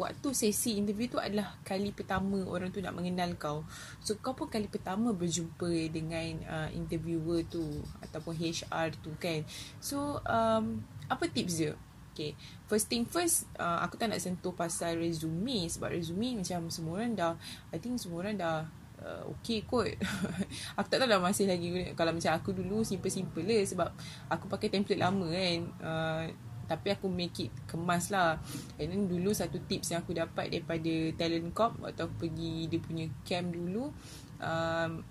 waktu 0.00 0.32
sesi 0.32 0.80
interview 0.80 1.12
tu 1.12 1.20
adalah 1.20 1.60
kali 1.60 1.92
pertama 1.92 2.40
orang 2.48 2.72
tu 2.72 2.80
nak 2.80 2.96
mengenal 2.96 3.36
kau. 3.36 3.68
So 4.00 4.16
kau 4.16 4.32
pun 4.32 4.48
kali 4.48 4.64
pertama 4.64 5.12
berjumpa 5.12 5.68
dengan 5.92 6.40
uh, 6.48 6.68
interviewer 6.72 7.44
tu 7.44 7.60
ataupun 8.00 8.32
HR 8.32 8.96
tu 8.96 9.12
kan. 9.20 9.44
So 9.76 10.24
um, 10.24 10.80
apa 11.10 11.26
tips 11.26 11.58
dia? 11.58 11.74
Okay, 12.10 12.34
first 12.66 12.90
thing 12.90 13.06
first, 13.06 13.46
uh, 13.58 13.82
aku 13.82 13.94
tak 13.94 14.10
nak 14.10 14.18
sentuh 14.18 14.50
pasal 14.54 14.98
resume 14.98 15.70
sebab 15.70 15.94
resume 15.94 16.42
macam 16.42 16.66
semua 16.70 17.02
orang 17.02 17.14
dah, 17.14 17.32
I 17.70 17.78
think 17.78 18.02
semua 18.02 18.26
orang 18.26 18.36
dah 18.38 18.66
uh, 18.98 19.22
okay 19.30 19.62
kot. 19.62 19.94
aku 20.78 20.86
tak 20.90 20.98
tahu 21.00 21.08
dah 21.08 21.22
masih 21.22 21.46
lagi, 21.46 21.94
kalau 21.94 22.10
macam 22.10 22.34
aku 22.34 22.50
dulu 22.50 22.82
simple-simple 22.82 23.46
lah 23.46 23.62
sebab 23.62 23.88
aku 24.26 24.50
pakai 24.50 24.68
template 24.68 25.00
lama 25.00 25.26
kan. 25.30 25.58
Uh, 25.80 26.24
tapi 26.70 26.94
aku 26.94 27.10
make 27.10 27.34
it 27.42 27.50
kemas 27.66 28.14
lah 28.14 28.38
And 28.78 28.94
then 28.94 29.02
dulu 29.10 29.34
satu 29.34 29.58
tips 29.66 29.90
yang 29.90 30.06
aku 30.06 30.14
dapat 30.14 30.54
daripada 30.54 30.94
Talent 31.18 31.50
Corp 31.50 31.74
Waktu 31.82 32.06
aku 32.06 32.14
pergi 32.30 32.70
dia 32.70 32.78
punya 32.78 33.10
camp 33.26 33.50
dulu 33.50 33.90
um, 34.38 35.02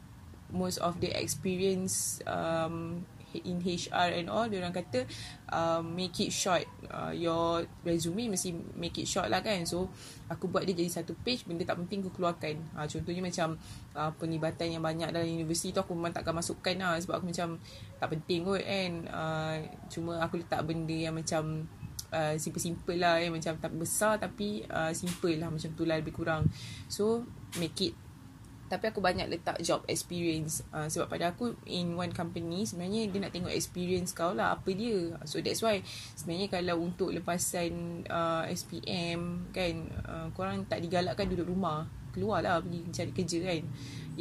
Most 0.55 0.79
of 0.79 1.03
the 1.03 1.11
experience 1.11 2.23
um, 2.23 3.03
in 3.33 3.61
HR 3.61 4.17
and 4.17 4.27
all 4.27 4.47
orang 4.49 4.73
kata 4.73 5.05
uh, 5.53 5.81
make 5.83 6.17
it 6.21 6.31
short. 6.33 6.65
Uh, 6.89 7.13
your 7.13 7.65
resume 7.85 8.33
mesti 8.33 8.53
make 8.75 8.97
it 8.97 9.07
short 9.07 9.29
lah 9.29 9.43
kan. 9.43 9.63
So 9.65 9.89
aku 10.29 10.49
buat 10.49 10.65
dia 10.65 10.73
jadi 10.73 11.01
satu 11.01 11.13
page 11.21 11.45
benda 11.45 11.65
tak 11.65 11.79
penting 11.85 12.05
aku 12.05 12.21
keluarkan. 12.21 12.59
Uh, 12.73 12.85
contohnya 12.89 13.21
macam 13.21 13.57
uh, 13.93 14.11
penibatan 14.17 14.67
yang 14.73 14.83
banyak 14.83 15.09
dalam 15.13 15.27
universiti 15.27 15.73
tu 15.75 15.81
aku 15.81 15.93
memang 15.93 16.13
takkan 16.15 16.33
masukkan 16.33 16.75
lah 16.77 16.97
sebab 16.97 17.21
aku 17.21 17.27
macam 17.29 17.59
tak 17.99 18.09
penting 18.13 18.39
kot 18.45 18.63
kan. 18.63 18.91
Uh, 19.09 19.55
cuma 19.89 20.19
aku 20.21 20.41
letak 20.41 20.61
benda 20.65 20.95
yang 20.95 21.15
macam 21.15 21.67
Uh, 22.09 22.33
simple-simple 22.41 22.97
lah 22.97 23.21
eh. 23.21 23.29
Macam 23.29 23.53
tak 23.61 23.69
besar 23.77 24.17
Tapi 24.17 24.65
uh, 24.65 24.89
simple 24.97 25.37
lah. 25.37 25.53
Macam 25.53 25.69
tu 25.77 25.85
lah 25.85 26.01
lebih 26.01 26.17
kurang. 26.17 26.49
So 26.89 27.21
Make 27.57 27.81
it 27.81 27.93
tapi 28.69 28.93
aku 28.93 29.01
banyak 29.01 29.25
letak 29.25 29.57
job 29.65 29.81
experience. 29.89 30.61
Uh, 30.69 30.85
sebab 30.85 31.09
pada 31.09 31.33
aku 31.33 31.57
in 31.65 31.97
one 31.97 32.13
company 32.13 32.69
sebenarnya 32.69 33.09
dia 33.09 33.19
nak 33.19 33.33
tengok 33.33 33.49
experience 33.49 34.13
kau 34.13 34.37
lah 34.37 34.53
apa 34.53 34.69
dia. 34.77 35.17
So 35.25 35.41
that's 35.41 35.65
why 35.65 35.81
sebenarnya 36.13 36.53
kalau 36.53 36.85
untuk 36.85 37.09
lepasan 37.09 38.05
uh, 38.05 38.45
SPM 38.45 39.49
kan 39.49 39.73
uh, 40.05 40.27
korang 40.37 40.69
tak 40.69 40.85
digalakkan 40.85 41.25
duduk 41.25 41.49
rumah. 41.49 41.89
Keluar 42.13 42.45
lah 42.45 42.61
pergi 42.61 42.85
cari 42.93 43.11
kerja 43.11 43.37
kan. 43.41 43.61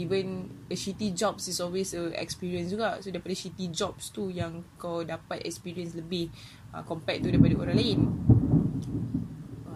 Even 0.01 0.49
a 0.73 0.77
shitty 0.77 1.13
jobs 1.13 1.45
is 1.53 1.61
always 1.61 1.93
a 1.93 2.09
experience 2.17 2.73
juga. 2.73 2.97
So 3.05 3.13
daripada 3.13 3.37
shitty 3.37 3.69
jobs 3.69 4.17
tu 4.17 4.33
yang 4.33 4.65
kau 4.81 5.05
dapat 5.05 5.45
experience 5.45 5.93
lebih 5.93 6.33
uh, 6.73 6.81
compared 6.89 7.21
tu 7.21 7.29
daripada 7.29 7.69
orang 7.69 7.77
lain. 7.77 8.01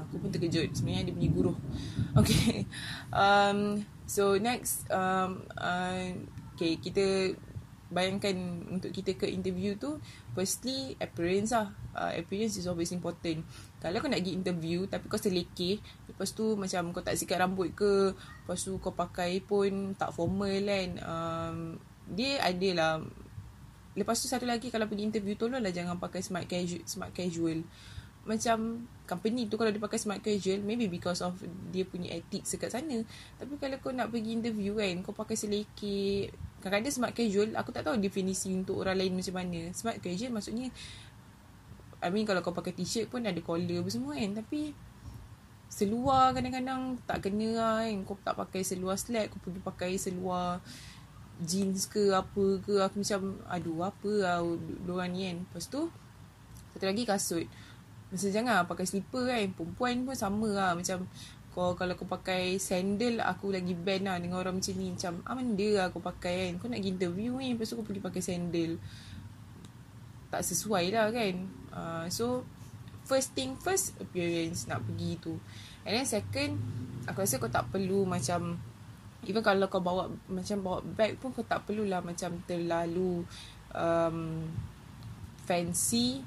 Aku 0.08 0.16
pun 0.16 0.32
terkejut. 0.32 0.72
Sebenarnya 0.72 1.12
dia 1.12 1.14
punya 1.16 1.30
guru 1.32 1.52
okay. 2.20 2.64
Um, 3.12 3.84
So 4.06 4.36
next 4.38 4.88
um, 4.90 5.46
uh, 5.56 6.10
Okay 6.54 6.78
kita 6.78 7.36
Bayangkan 7.92 8.32
untuk 8.72 8.88
kita 8.88 9.12
ke 9.12 9.28
interview 9.28 9.76
tu 9.76 10.00
Firstly 10.32 10.96
appearance 10.96 11.52
lah. 11.52 11.76
Uh, 11.92 12.12
Appearance 12.16 12.56
is 12.56 12.64
always 12.64 12.88
important. 12.88 13.44
Kalau 13.84 14.00
kau 14.00 14.08
nak 14.08 14.24
pergi 14.24 14.32
interview 14.32 14.88
Tapi 14.88 15.04
kau 15.12 15.20
selekeh 15.20 15.76
Lepas 16.08 16.32
tu 16.32 16.56
macam 16.56 16.88
kau 16.96 17.04
tak 17.04 17.20
sikat 17.20 17.36
rambut 17.36 17.76
ke 17.76 18.16
Lepas 18.16 18.64
tu 18.64 18.80
kau 18.80 18.96
pakai 18.96 19.44
pun 19.44 19.92
tak 19.92 20.16
formal 20.16 20.56
kan 20.64 20.90
um, 21.04 21.56
Dia 22.08 22.40
ada 22.40 22.68
lah. 22.72 22.94
Lepas 23.92 24.24
tu 24.24 24.26
satu 24.32 24.48
lagi 24.48 24.72
kalau 24.72 24.88
pergi 24.88 25.04
interview 25.04 25.36
Tolonglah 25.36 25.68
jangan 25.68 26.00
pakai 26.00 26.24
smart 26.24 26.48
casual, 26.48 26.80
smart 26.88 27.12
casual 27.12 27.60
macam 28.22 28.86
company 29.02 29.50
tu 29.50 29.58
kalau 29.58 29.74
dia 29.74 29.82
pakai 29.82 29.98
smart 29.98 30.22
casual 30.22 30.62
maybe 30.62 30.86
because 30.86 31.20
of 31.26 31.34
dia 31.74 31.82
punya 31.82 32.14
ethics 32.14 32.54
dekat 32.54 32.70
sana. 32.70 33.02
Tapi 33.36 33.58
kalau 33.58 33.76
kau 33.82 33.90
nak 33.90 34.14
pergi 34.14 34.38
interview 34.38 34.78
kan 34.78 34.94
kau 35.02 35.12
pakai 35.12 35.34
selekeh 35.34 36.30
kadang-kadang 36.62 36.94
smart 36.94 37.12
casual 37.12 37.50
aku 37.58 37.74
tak 37.74 37.82
tahu 37.82 37.98
definisi 37.98 38.54
untuk 38.54 38.80
orang 38.86 39.02
lain 39.02 39.18
macam 39.18 39.34
mana. 39.36 39.60
Smart 39.74 39.98
casual 39.98 40.30
maksudnya 40.30 40.70
I 42.02 42.08
mean 42.10 42.26
kalau 42.26 42.42
kau 42.42 42.54
pakai 42.54 42.74
t-shirt 42.74 43.10
pun 43.10 43.22
ada 43.26 43.38
collar 43.42 43.82
apa 43.82 43.90
semua 43.90 44.14
kan. 44.14 44.30
Tapi 44.38 44.60
seluar 45.66 46.30
kadang-kadang 46.30 46.98
tak 47.02 47.26
kena 47.26 47.48
lah 47.58 47.74
kan. 47.82 48.06
Kau 48.06 48.16
tak 48.22 48.38
pakai 48.38 48.62
seluar 48.62 48.94
slack 48.94 49.34
kau 49.34 49.38
pergi 49.42 49.60
pakai 49.62 49.90
seluar 49.98 50.62
jeans 51.42 51.90
ke 51.90 52.14
apa 52.14 52.62
ke. 52.62 52.78
Aku 52.86 53.02
macam 53.02 53.42
aduh 53.50 53.82
apa 53.82 54.12
lah 54.14 54.38
diorang 54.86 55.10
ni 55.10 55.26
kan? 55.26 55.36
Lepas 55.42 55.66
tu 55.66 55.90
satu 56.72 56.86
lagi 56.88 57.04
kasut 57.04 57.46
Masa 58.12 58.28
jangan 58.28 58.68
pakai 58.68 58.84
slipper 58.84 59.24
kan. 59.24 59.40
Perempuan 59.56 60.04
pun 60.04 60.12
sama 60.12 60.48
lah. 60.52 60.70
Macam 60.76 61.08
kau 61.52 61.76
kalau 61.76 61.92
kau 62.00 62.08
pakai 62.08 62.56
sandal 62.56 63.20
Aku 63.28 63.52
lagi 63.52 63.76
band 63.76 64.08
lah 64.08 64.16
Dengan 64.20 64.40
orang 64.40 64.60
macam 64.60 64.74
ni. 64.76 64.92
Macam 64.92 65.24
ah 65.24 65.32
mana 65.32 65.68
lah 65.72 65.86
kau 65.88 66.04
pakai 66.04 66.52
kan. 66.52 66.60
Kau 66.60 66.68
nak 66.68 66.84
pergi 66.84 66.92
interview 66.92 67.32
ni 67.40 67.56
Lepas 67.56 67.72
tu 67.72 67.80
kau 67.80 67.86
pergi 67.88 68.04
pakai 68.04 68.20
sandal. 68.20 68.72
Tak 70.28 70.42
sesuai 70.44 70.84
lah 70.92 71.08
kan. 71.08 71.34
Uh, 71.72 72.06
So 72.12 72.44
First 73.08 73.32
thing 73.32 73.56
first 73.56 73.96
Appearance 73.96 74.68
Nak 74.68 74.84
pergi 74.84 75.16
tu. 75.16 75.40
And 75.88 75.96
then 75.96 76.04
second 76.04 76.60
Aku 77.08 77.24
rasa 77.24 77.40
kau 77.40 77.48
tak 77.48 77.72
perlu 77.72 78.04
macam 78.04 78.60
Even 79.24 79.40
kalau 79.40 79.72
kau 79.72 79.80
bawa 79.80 80.12
Macam 80.28 80.60
bawa 80.60 80.78
bag 80.84 81.16
pun 81.16 81.32
Kau 81.32 81.48
tak 81.48 81.64
perlulah 81.64 82.04
macam 82.04 82.44
terlalu 82.44 83.24
um, 83.72 84.46
Fancy 85.42 86.22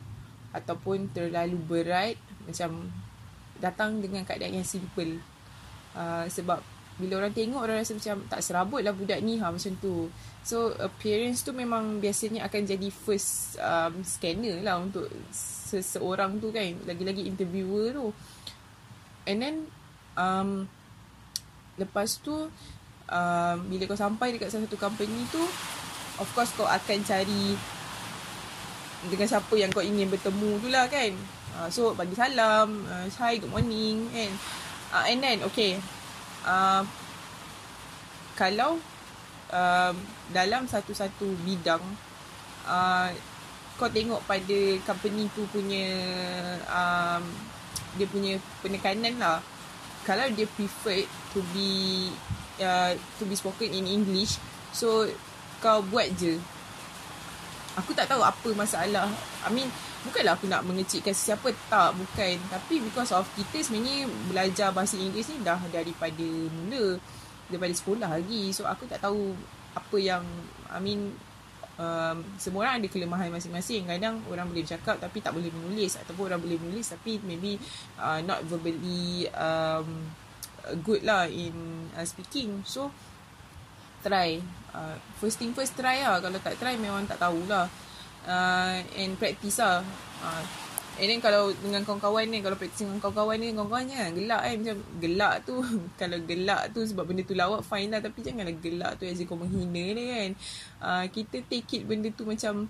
ataupun 0.55 1.11
terlalu 1.11 1.59
berat 1.59 2.15
macam 2.47 2.87
datang 3.59 3.99
dengan 3.99 4.23
keadaan 4.23 4.61
yang 4.61 4.67
simple. 4.67 5.19
Uh, 5.95 6.27
sebab 6.31 6.59
bila 6.95 7.19
orang 7.19 7.35
tengok 7.35 7.59
orang 7.59 7.83
rasa 7.83 7.91
macam 7.91 8.23
tak 8.31 8.39
serabut 8.39 8.79
lah 8.79 8.95
budak 8.95 9.19
ni. 9.19 9.35
Ha 9.39 9.51
macam 9.51 9.73
tu. 9.83 10.07
So 10.47 10.71
appearance 10.79 11.43
tu 11.43 11.51
memang 11.51 11.99
biasanya 11.99 12.47
akan 12.47 12.61
jadi 12.63 12.87
first 12.87 13.59
um, 13.59 13.99
scanner 14.07 14.63
lah 14.63 14.79
untuk 14.79 15.11
seseorang 15.67 16.39
tu 16.39 16.55
kan. 16.55 16.71
Lagi-lagi 16.87 17.27
interviewer 17.27 17.91
tu. 17.91 18.07
And 19.27 19.37
then 19.43 19.55
um, 20.15 20.71
lepas 21.75 22.23
tu 22.23 22.47
um, 23.11 23.57
bila 23.67 23.83
kau 23.91 23.99
sampai 23.99 24.31
dekat 24.31 24.55
satu 24.55 24.79
company 24.79 25.27
tu 25.27 25.43
of 26.15 26.27
course 26.31 26.55
kau 26.55 26.63
akan 26.63 27.03
cari 27.03 27.59
dengan 29.09 29.27
siapa 29.29 29.53
yang 29.55 29.69
kau 29.71 29.83
ingin 29.83 30.09
bertemu 30.09 30.51
tu 30.61 30.67
lah 30.69 30.85
kan. 30.89 31.11
Uh, 31.55 31.69
so 31.71 31.95
bagi 31.95 32.17
salam 32.17 32.83
uh, 32.89 33.07
hi 33.21 33.39
good 33.39 33.51
morning 33.51 34.09
kan. 34.11 34.31
Uh, 34.91 35.03
and 35.07 35.19
then 35.21 35.37
okay. 35.45 35.77
Uh, 36.45 36.85
kalau 38.35 38.77
uh, 39.49 39.93
dalam 40.29 40.67
satu-satu 40.67 41.25
bidang 41.47 41.81
uh, 42.67 43.09
kau 43.75 43.91
tengok 43.91 44.23
pada 44.23 44.59
company 44.87 45.27
tu 45.35 45.43
punya 45.51 45.87
um, 46.69 47.23
dia 47.95 48.07
punya 48.07 48.33
penekanan 48.59 49.15
lah. 49.19 49.39
Kalau 50.05 50.29
dia 50.37 50.45
prefer 50.45 51.01
to 51.33 51.41
be 51.49 52.11
uh, 52.61 52.93
to 53.17 53.23
be 53.25 53.33
spoken 53.33 53.73
in 53.73 53.89
English 53.89 54.37
so 54.75 55.07
kau 55.63 55.81
buat 55.87 56.11
je 56.19 56.37
aku 57.75 57.91
tak 57.91 58.07
tahu 58.07 58.23
apa 58.23 58.49
masalah. 58.55 59.07
I 59.43 59.49
mean 59.51 59.67
bukanlah 60.07 60.39
aku 60.39 60.47
nak 60.47 60.63
mengecikkan 60.63 61.11
siapa 61.11 61.51
tak 61.67 61.95
bukan. 61.95 62.35
Tapi 62.49 62.81
because 62.81 63.11
of 63.11 63.27
kita 63.35 63.61
sebenarnya 63.61 64.07
belajar 64.31 64.69
bahasa 64.71 64.95
Inggeris 64.95 65.31
ni 65.35 65.43
dah 65.43 65.59
daripada 65.69 66.27
mula 66.55 66.97
daripada 67.51 67.73
sekolah 67.75 68.09
lagi. 68.09 68.51
So 68.55 68.65
aku 68.65 68.87
tak 68.87 69.03
tahu 69.03 69.35
apa 69.75 69.97
yang 69.99 70.23
I 70.71 70.79
mean 70.79 71.11
um, 71.75 72.17
semua 72.39 72.67
orang 72.67 72.83
ada 72.83 72.87
kelemahan 72.87 73.29
masing-masing. 73.31 73.87
Kadang 73.87 74.23
orang 74.31 74.47
boleh 74.47 74.63
bercakap 74.63 74.97
tapi 74.99 75.19
tak 75.19 75.35
boleh 75.35 75.51
menulis 75.51 75.99
ataupun 75.99 76.31
orang 76.31 76.41
boleh 76.41 76.57
menulis 76.59 76.95
tapi 76.95 77.19
maybe 77.21 77.59
uh, 77.99 78.19
not 78.23 78.41
verbally 78.47 79.27
um, 79.35 80.09
good 80.81 81.03
lah 81.05 81.27
in 81.29 81.53
uh, 81.93 82.05
speaking. 82.07 82.63
So 82.65 82.89
try. 84.05 84.37
Uh, 84.69 84.93
first 85.17 85.41
thing 85.41 85.49
first 85.57 85.73
try 85.73 86.05
lah. 86.05 86.21
Kalau 86.21 86.37
tak 86.37 86.61
try 86.61 86.77
memang 86.77 87.09
tak 87.09 87.17
tahulah. 87.17 87.65
Uh, 88.29 88.77
and 89.01 89.17
practice 89.17 89.57
lah. 89.57 89.81
Uh, 90.21 90.43
and 91.01 91.09
then 91.09 91.19
kalau 91.19 91.51
dengan 91.59 91.81
kawan-kawan 91.81 92.29
ni 92.29 92.39
kalau 92.45 92.53
practice 92.53 92.85
dengan 92.85 93.01
kawan-kawan 93.01 93.41
ni 93.41 93.57
kawan-kawan 93.57 93.89
jangan 93.89 94.13
gelak 94.13 94.41
eh. 94.45 94.53
Macam 94.61 94.77
gelak 95.01 95.35
tu 95.41 95.55
kalau 96.01 96.17
gelak 96.21 96.61
tu 96.69 96.79
sebab 96.85 97.03
benda 97.09 97.25
tu 97.25 97.33
lawak 97.33 97.65
fine 97.65 97.89
lah. 97.89 98.01
Tapi 98.05 98.19
janganlah 98.21 98.55
gelak 98.61 98.91
tu 99.01 99.09
as 99.09 99.17
kau 99.25 99.33
menghina 99.33 99.83
ni 99.97 100.03
kan. 100.13 100.29
Uh, 100.77 101.05
kita 101.09 101.41
take 101.49 101.81
it 101.81 101.89
benda 101.89 102.13
tu 102.13 102.29
macam 102.29 102.69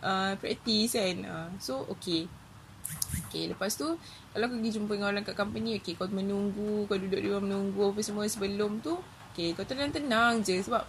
uh, 0.00 0.32
practice 0.40 0.96
kan. 0.96 1.16
Uh, 1.28 1.48
so 1.60 1.84
okay. 1.92 2.24
Okay, 3.30 3.46
lepas 3.46 3.70
tu 3.78 3.86
kalau 4.30 4.46
kau 4.46 4.58
pergi 4.58 4.78
jumpa 4.78 4.92
dengan 4.94 5.10
orang 5.10 5.26
kat 5.26 5.34
company, 5.34 5.78
okay, 5.78 5.98
kau 5.98 6.06
menunggu, 6.06 6.86
kau 6.86 6.94
duduk 6.94 7.18
di 7.18 7.26
rumah 7.30 7.42
menunggu 7.42 7.90
apa 7.90 8.00
semua 8.02 8.26
sebelum 8.30 8.78
tu, 8.78 8.94
Okay, 9.40 9.56
kau 9.56 9.64
tenang-tenang 9.64 10.44
je 10.44 10.60
sebab 10.60 10.84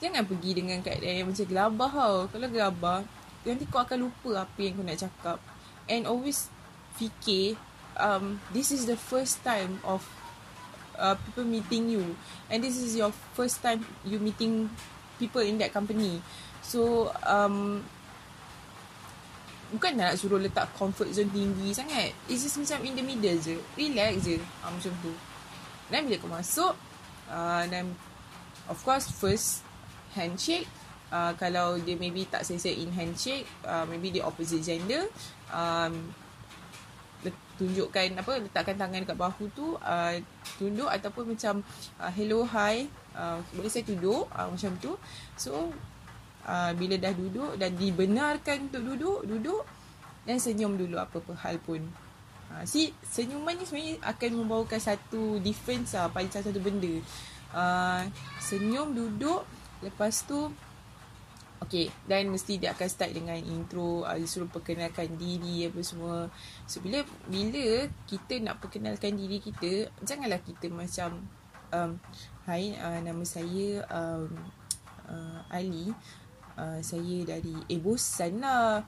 jangan 0.00 0.24
pergi 0.24 0.56
dengan 0.56 0.80
keadaan 0.80 1.20
yang 1.20 1.28
macam 1.28 1.44
gelabah 1.44 1.92
tau. 1.92 2.16
Kalau 2.32 2.48
gelabah, 2.48 2.98
nanti 3.44 3.68
kau 3.68 3.76
akan 3.84 4.08
lupa 4.08 4.48
apa 4.48 4.56
yang 4.64 4.72
kau 4.80 4.84
nak 4.88 4.96
cakap. 5.04 5.36
And 5.84 6.08
always 6.08 6.48
fikir, 6.96 7.60
um, 8.00 8.40
this 8.56 8.72
is 8.72 8.88
the 8.88 8.96
first 8.96 9.44
time 9.44 9.84
of 9.84 10.00
uh, 10.96 11.12
people 11.28 11.44
meeting 11.44 11.92
you. 11.92 12.16
And 12.48 12.64
this 12.64 12.80
is 12.80 12.96
your 12.96 13.12
first 13.36 13.60
time 13.60 13.84
you 14.08 14.16
meeting 14.16 14.72
people 15.20 15.44
in 15.44 15.60
that 15.60 15.76
company. 15.76 16.24
So, 16.64 17.12
um, 17.28 17.84
bukan 19.76 20.00
nak 20.00 20.16
suruh 20.16 20.40
letak 20.40 20.72
comfort 20.72 21.12
zone 21.12 21.28
tinggi 21.36 21.76
sangat. 21.76 22.16
It's 22.32 22.48
just 22.48 22.56
macam 22.56 22.80
in 22.80 22.96
the 22.96 23.04
middle 23.04 23.36
je. 23.36 23.60
Relax 23.76 24.24
je. 24.24 24.40
Uh, 24.64 24.72
macam 24.72 24.88
tu. 25.04 25.12
Dan 25.92 26.08
bila 26.08 26.16
kau 26.16 26.32
masuk, 26.32 26.72
uh, 27.30 27.64
dan 27.70 27.94
of 28.66 28.76
course 28.82 29.08
first 29.08 29.62
handshake. 30.18 30.66
Uh, 31.10 31.34
kalau 31.34 31.74
dia 31.82 31.98
maybe 31.98 32.22
tak 32.22 32.46
selesai 32.46 32.70
in 32.70 32.94
handshake 32.94 33.42
uh, 33.66 33.82
maybe 33.82 34.14
dia 34.14 34.22
opposite 34.22 34.62
gender 34.62 35.10
um, 35.50 36.14
tunjukkan 37.60 38.16
apa 38.16 38.32
letakkan 38.40 38.72
tangan 38.80 39.04
dekat 39.04 39.18
bahu 39.20 39.52
tu 39.52 39.76
uh, 39.84 40.16
tunduk 40.56 40.88
ataupun 40.88 41.36
macam 41.36 41.60
uh, 42.00 42.08
hello 42.08 42.48
hi 42.48 42.88
uh, 43.12 43.36
boleh 43.52 43.68
saya 43.68 43.84
duduk 43.84 44.24
uh, 44.32 44.48
macam 44.48 44.72
tu. 44.80 44.96
So 45.36 45.68
uh, 46.48 46.72
bila 46.72 46.96
dah 46.96 47.12
duduk 47.12 47.60
dan 47.60 47.76
dibenarkan 47.76 48.72
untuk 48.72 48.82
duduk 48.96 49.20
duduk 49.28 49.62
dan 50.24 50.40
senyum 50.40 50.80
dulu 50.80 50.96
apa-apa 50.96 51.36
hal 51.44 51.60
pun 51.60 51.84
Ha, 52.50 52.66
si 52.66 52.90
senyuman 53.06 53.54
ni 53.54 53.62
sebenarnya 53.62 54.02
akan 54.02 54.30
membawakan 54.42 54.82
satu 54.82 55.38
difference 55.38 55.94
lah 55.94 56.10
pada 56.10 56.42
satu 56.42 56.58
benda. 56.58 56.98
Uh, 57.50 58.06
senyum 58.38 58.94
duduk 58.94 59.42
lepas 59.82 60.22
tu 60.22 60.54
Okay 61.60 61.92
Dan 62.08 62.32
mesti 62.32 62.56
dia 62.56 62.72
akan 62.72 62.88
start 62.88 63.12
dengan 63.12 63.36
intro 63.36 64.06
uh, 64.08 64.16
suruh 64.24 64.48
perkenalkan 64.48 65.12
diri 65.20 65.68
Apa 65.68 65.80
semua. 65.84 66.32
So 66.64 66.80
bila 66.80 67.04
Bila 67.28 67.84
kita 68.08 68.40
nak 68.40 68.64
perkenalkan 68.64 69.12
diri 69.18 69.44
kita 69.44 69.92
Janganlah 70.00 70.40
kita 70.40 70.72
macam 70.72 71.20
um, 71.74 72.00
Hai 72.48 72.72
uh, 72.80 73.00
Nama 73.04 73.24
saya 73.28 73.84
um, 73.92 74.32
uh, 75.04 75.40
Ali. 75.52 75.92
Uh, 76.56 76.80
Saya 76.80 77.28
dari 77.28 77.54
Eh 77.68 77.76
bosan 77.76 78.40
lah. 78.40 78.80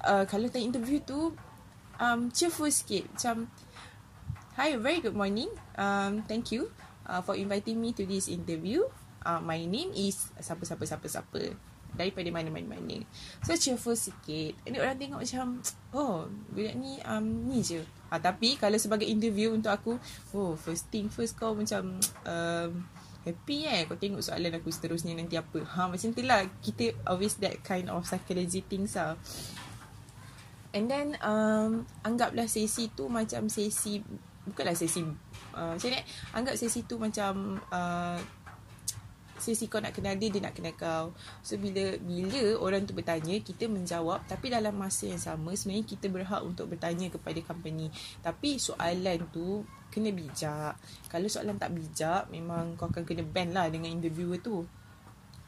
Uh, 0.00 0.24
Kalau 0.24 0.48
tanya 0.48 0.72
interview 0.72 1.04
tu 1.04 1.36
um, 2.00 2.32
cheerful 2.32 2.72
sikit 2.72 3.06
macam 3.12 3.46
hi 4.56 4.74
very 4.80 5.04
good 5.04 5.14
morning. 5.14 5.52
Um, 5.76 6.24
thank 6.26 6.50
you 6.50 6.72
uh, 7.06 7.20
for 7.22 7.36
inviting 7.36 7.78
me 7.78 7.92
to 7.94 8.08
this 8.08 8.26
interview. 8.26 8.88
Uh, 9.20 9.38
my 9.38 9.60
name 9.68 9.92
is 9.92 10.32
siapa 10.40 10.64
siapa 10.64 10.88
siapa 10.88 11.06
siapa. 11.06 11.42
Daripada 11.90 12.30
mana 12.30 12.48
mana 12.54 12.70
mana 12.70 13.02
so 13.42 13.50
cheerful 13.58 13.98
sikit 13.98 14.54
ini 14.62 14.78
orang 14.78 14.94
tengok 14.94 15.20
macam 15.26 15.58
oh 15.98 16.30
budak 16.50 16.74
ni 16.80 16.98
um, 17.04 17.26
ni 17.46 17.60
je. 17.60 17.84
Uh, 18.08 18.18
tapi 18.18 18.56
kalau 18.56 18.80
sebagai 18.80 19.06
interview 19.06 19.52
untuk 19.52 19.70
aku 19.70 19.92
oh 20.32 20.56
first 20.56 20.88
thing 20.88 21.10
first 21.12 21.36
kau 21.36 21.52
macam 21.52 21.98
um, 22.30 22.86
happy 23.20 23.68
eh 23.68 23.84
kau 23.84 24.00
tengok 24.00 24.24
soalan 24.24 24.56
aku 24.56 24.72
seterusnya 24.72 25.18
nanti 25.18 25.36
apa. 25.36 25.60
Ha 25.66 25.90
macam 25.90 26.08
tu 26.14 26.22
lah. 26.24 26.46
Kita 26.62 26.94
always 27.04 27.36
that 27.42 27.60
kind 27.60 27.90
of 27.92 28.06
psychology 28.08 28.64
things 28.64 28.96
lah 28.96 29.18
And 30.70 30.86
then 30.86 31.18
um, 31.22 31.82
Anggaplah 32.06 32.46
sesi 32.46 32.90
tu 32.94 33.10
Macam 33.10 33.50
sesi 33.50 33.98
Bukanlah 34.46 34.76
sesi 34.78 35.02
uh, 35.54 35.74
Macam 35.74 35.88
ni 35.90 36.00
Anggap 36.34 36.54
sesi 36.54 36.86
tu 36.86 36.96
macam 36.96 37.58
uh, 37.70 38.18
Sesi 39.40 39.72
kau 39.72 39.80
nak 39.80 39.96
kenal 39.96 40.20
dia 40.20 40.28
Dia 40.28 40.44
nak 40.44 40.54
kenal 40.54 40.76
kau. 40.76 41.16
So 41.42 41.56
bila 41.56 41.96
Bila 41.98 42.60
orang 42.60 42.84
tu 42.86 42.92
bertanya 42.94 43.40
Kita 43.40 43.66
menjawab. 43.66 44.28
Tapi 44.28 44.52
dalam 44.52 44.76
masa 44.76 45.10
yang 45.10 45.22
sama 45.22 45.56
Sebenarnya 45.56 45.86
kita 45.88 46.06
berhak 46.12 46.42
Untuk 46.44 46.70
bertanya 46.70 47.10
kepada 47.10 47.40
company. 47.42 47.90
Tapi 48.22 48.60
soalan 48.60 49.26
tu 49.32 49.64
Kena 49.90 50.14
bijak. 50.14 50.78
Kalau 51.10 51.26
soalan 51.26 51.58
tak 51.58 51.74
bijak 51.74 52.30
Memang 52.30 52.78
kau 52.78 52.86
akan 52.86 53.02
kena 53.02 53.26
ban 53.26 53.50
lah 53.50 53.66
Dengan 53.72 53.90
interviewer 53.90 54.38
tu 54.38 54.62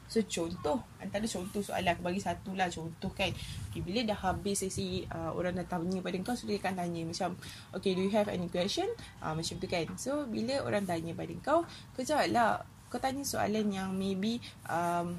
So 0.07 0.21
contoh 0.27 0.83
Antara 1.01 1.25
contoh 1.25 1.61
soalan 1.63 1.95
Aku 1.95 2.03
bagi 2.05 2.21
satu 2.21 2.53
lah 2.53 2.69
contoh 2.69 3.11
kan. 3.11 3.31
Okay, 3.69 3.81
Bila 3.81 4.03
dah 4.05 4.17
habis 4.17 4.61
sesi 4.61 5.03
uh, 5.09 5.33
Orang 5.33 5.57
dah 5.57 5.65
tanya 5.65 5.99
pada 6.03 6.17
kau 6.21 6.35
So 6.37 6.45
dia 6.45 6.59
akan 6.59 6.73
tanya 6.79 7.01
Macam 7.07 7.29
Okay 7.73 7.91
do 7.97 8.01
you 8.05 8.13
have 8.13 8.29
any 8.29 8.47
question? 8.51 8.87
Uh, 9.23 9.33
Macam 9.33 9.55
tu 9.57 9.67
kan. 9.67 9.87
So 9.97 10.27
bila 10.29 10.61
orang 10.63 10.85
tanya 10.85 11.11
pada 11.17 11.33
kau 11.41 11.65
Kau 11.95 12.03
jawab 12.03 12.29
lah 12.29 12.61
Kau 12.91 13.01
tanya 13.01 13.25
soalan 13.25 13.71
yang 13.73 13.89
maybe 13.95 14.43
um, 14.69 15.17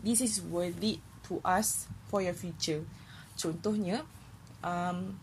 This 0.00 0.24
is 0.24 0.40
worthy 0.40 0.98
to 1.28 1.38
us 1.46 1.86
For 2.10 2.24
your 2.24 2.34
future. 2.34 2.82
Contohnya 3.38 4.02
um, 4.66 5.14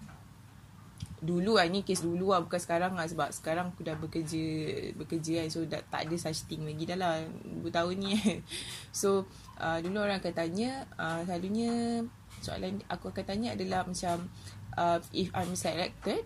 dulu 1.18 1.58
lah 1.58 1.66
ni 1.66 1.82
kes 1.82 2.06
dulu 2.06 2.30
lah 2.30 2.46
bukan 2.46 2.62
sekarang 2.62 2.94
lah 2.94 3.10
sebab 3.10 3.34
sekarang 3.34 3.74
aku 3.74 3.82
dah 3.82 3.98
bekerja 3.98 4.46
bekerja 4.94 5.42
kan 5.42 5.48
so 5.50 5.66
dah, 5.66 5.82
tak 5.90 6.06
ada 6.06 6.16
such 6.18 6.46
thing 6.46 6.62
lagi 6.62 6.86
dah 6.86 6.98
lah 6.98 7.26
2 7.42 7.66
tahun 7.74 7.96
ni 7.98 8.14
so 8.94 9.26
uh, 9.58 9.82
dulu 9.82 10.06
orang 10.06 10.22
akan 10.22 10.34
tanya 10.38 10.86
uh, 11.02 11.26
selalunya 11.26 12.06
soalan 12.46 12.86
aku 12.86 13.10
akan 13.10 13.26
tanya 13.26 13.58
adalah 13.58 13.82
macam 13.90 14.30
uh, 14.78 15.02
if 15.10 15.34
I'm 15.34 15.58
selected 15.58 16.22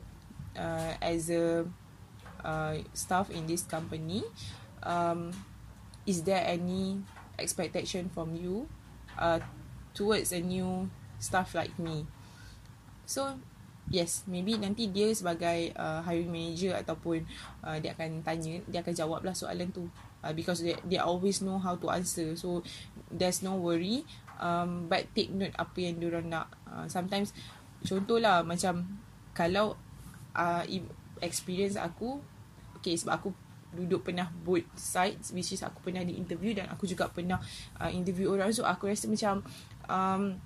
uh, 0.60 0.92
as 1.00 1.32
a 1.32 1.64
uh, 2.44 2.76
staff 2.92 3.32
in 3.32 3.48
this 3.48 3.64
company 3.64 4.28
um, 4.84 5.32
is 6.04 6.28
there 6.28 6.44
any 6.44 7.00
expectation 7.40 8.10
from 8.12 8.36
you 8.36 8.68
uh, 9.18 9.40
towards 9.94 10.32
a 10.32 10.42
new 10.42 10.90
staff 11.20 11.54
like 11.56 11.78
me? 11.78 12.06
So 13.06 13.40
yes 13.92 14.24
maybe 14.26 14.56
nanti 14.56 14.88
dia 14.88 15.12
sebagai 15.12 15.76
uh, 15.76 16.00
hiring 16.08 16.32
manager 16.32 16.72
ataupun 16.80 17.28
uh, 17.62 17.76
dia 17.78 17.92
akan 17.92 18.24
tanya 18.24 18.64
dia 18.72 18.80
akan 18.80 18.96
jawab 18.96 19.22
lah 19.22 19.36
soalan 19.36 19.70
tu. 19.70 19.86
Uh, 20.22 20.32
because 20.38 20.62
they, 20.62 20.78
they 20.88 21.02
always 21.02 21.42
know 21.42 21.58
how 21.58 21.76
to 21.76 21.92
answer. 21.92 22.38
So 22.40 22.64
there's 23.12 23.44
no 23.44 23.60
worry. 23.60 24.08
Um, 24.42 24.88
but 24.90 25.06
take 25.14 25.30
note 25.34 25.54
apa 25.60 25.78
yang 25.78 26.00
diorang 26.00 26.32
nak. 26.32 26.50
Uh, 26.66 26.88
sometimes 26.88 27.36
contohlah 27.84 28.46
macam 28.48 29.02
kalau 29.36 29.76
uh, 30.38 30.64
experience 31.20 31.76
aku 31.78 32.22
okay 32.78 32.98
sebab 32.98 33.14
aku 33.18 33.30
duduk 33.72 34.04
pernah 34.04 34.28
both 34.44 34.68
sides 34.76 35.32
which 35.32 35.56
is 35.56 35.64
aku 35.64 35.80
pernah 35.80 36.04
di 36.04 36.20
interview 36.20 36.52
dan 36.52 36.68
aku 36.68 36.84
juga 36.86 37.08
pernah 37.10 37.42
uh, 37.82 37.92
interview 37.92 38.32
orang. 38.32 38.54
So 38.54 38.64
aku 38.64 38.88
rasa 38.88 39.10
macam 39.10 39.42
um, 39.90 40.38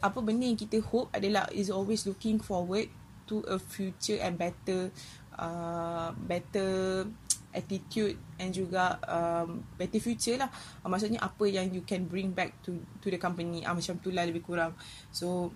apa 0.00 0.18
benda 0.24 0.48
yang 0.48 0.56
kita 0.56 0.80
hope 0.80 1.12
adalah 1.12 1.46
is 1.52 1.68
always 1.68 2.08
looking 2.08 2.40
forward 2.40 2.88
to 3.28 3.44
a 3.46 3.60
future 3.60 4.18
and 4.18 4.40
better 4.40 4.90
uh, 5.36 6.10
better 6.26 7.04
attitude 7.50 8.14
and 8.38 8.54
juga 8.54 8.98
um, 9.06 9.62
better 9.74 9.98
future 9.98 10.38
lah. 10.38 10.50
Uh, 10.82 10.88
maksudnya 10.90 11.20
apa 11.22 11.44
yang 11.46 11.70
you 11.70 11.82
can 11.82 12.06
bring 12.06 12.30
back 12.32 12.54
to 12.62 12.78
to 13.02 13.10
the 13.10 13.18
company. 13.18 13.62
Uh, 13.62 13.74
macam 13.74 13.98
tu 14.00 14.10
lah 14.10 14.26
lebih 14.26 14.42
kurang. 14.42 14.74
So 15.10 15.50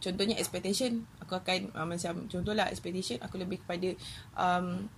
contohnya 0.00 0.36
expectation. 0.36 1.08
Aku 1.24 1.36
akan 1.36 1.72
uh, 1.72 1.86
macam 1.88 2.28
contohlah 2.28 2.68
expectation. 2.68 3.20
Aku 3.24 3.40
lebih 3.40 3.64
kepada 3.64 3.92
um, 4.36 4.88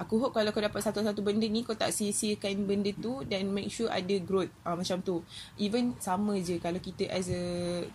aku 0.00 0.16
hope 0.16 0.32
kalau 0.32 0.48
kau 0.48 0.64
dapat 0.64 0.80
satu-satu 0.80 1.20
benda 1.20 1.44
ni 1.44 1.60
kau 1.60 1.76
tak 1.76 1.92
sia-siakan 1.92 2.64
benda 2.64 2.88
tu 2.96 3.20
dan 3.28 3.52
make 3.52 3.68
sure 3.68 3.92
ada 3.92 4.16
growth. 4.24 4.48
Uh, 4.64 4.72
macam 4.72 5.04
tu. 5.04 5.20
Even 5.60 5.92
sama 6.00 6.40
je 6.40 6.56
kalau 6.56 6.80
kita 6.80 7.04
as 7.12 7.28
a 7.28 7.42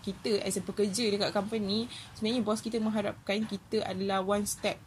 kita 0.05 0.37
as 0.45 0.53
a 0.53 0.61
pekerja 0.61 1.09
dekat 1.09 1.33
company 1.33 1.89
sebenarnya 2.13 2.45
bos 2.45 2.61
kita 2.61 2.77
mengharapkan 2.77 3.41
kita 3.49 3.81
adalah 3.81 4.21
one 4.21 4.45
step. 4.45 4.77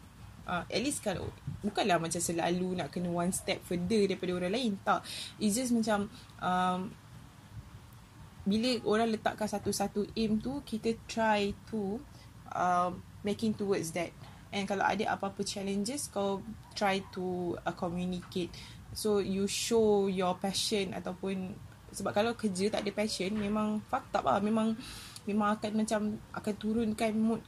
Uh, 0.47 0.63
at 0.65 0.81
least 0.81 1.03
kalau 1.03 1.27
bukanlah 1.61 1.99
macam 1.99 2.17
selalu 2.17 2.79
nak 2.79 2.89
kena 2.89 3.11
one 3.11 3.35
step 3.35 3.59
further 3.67 4.07
daripada 4.07 4.31
orang 4.39 4.55
lain 4.55 4.71
tak. 4.81 5.03
It's 5.43 5.59
just 5.59 5.75
macam 5.75 6.07
um, 6.39 6.89
bila 8.47 8.79
orang 8.87 9.11
letakkan 9.11 9.45
satu-satu 9.45 10.15
aim 10.15 10.39
tu 10.39 10.63
kita 10.63 10.95
try 11.05 11.51
to 11.67 11.99
um, 12.55 13.03
making 13.27 13.51
towards 13.53 13.91
that. 13.91 14.15
And 14.49 14.65
kalau 14.65 14.81
ada 14.81 15.13
apa-apa 15.13 15.45
challenges 15.45 16.09
Kau 16.09 16.41
try 16.79 17.03
to 17.11 17.59
uh, 17.67 17.75
communicate. 17.75 18.55
So 18.95 19.19
you 19.19 19.45
show 19.45 20.09
your 20.09 20.39
passion 20.39 20.95
Ataupun 20.97 21.53
Sebab 21.93 22.11
kalau 22.13 22.33
kerja 22.33 22.69
tak 22.73 22.85
ada 22.85 22.91
passion 22.93 23.37
Memang 23.37 23.81
up 23.91 24.25
lah. 24.25 24.41
Memang 24.41 24.73
Memang 25.29 25.57
akan 25.57 25.71
macam 25.85 26.01
Akan 26.33 26.53
turunkan 26.57 27.13
mood 27.13 27.41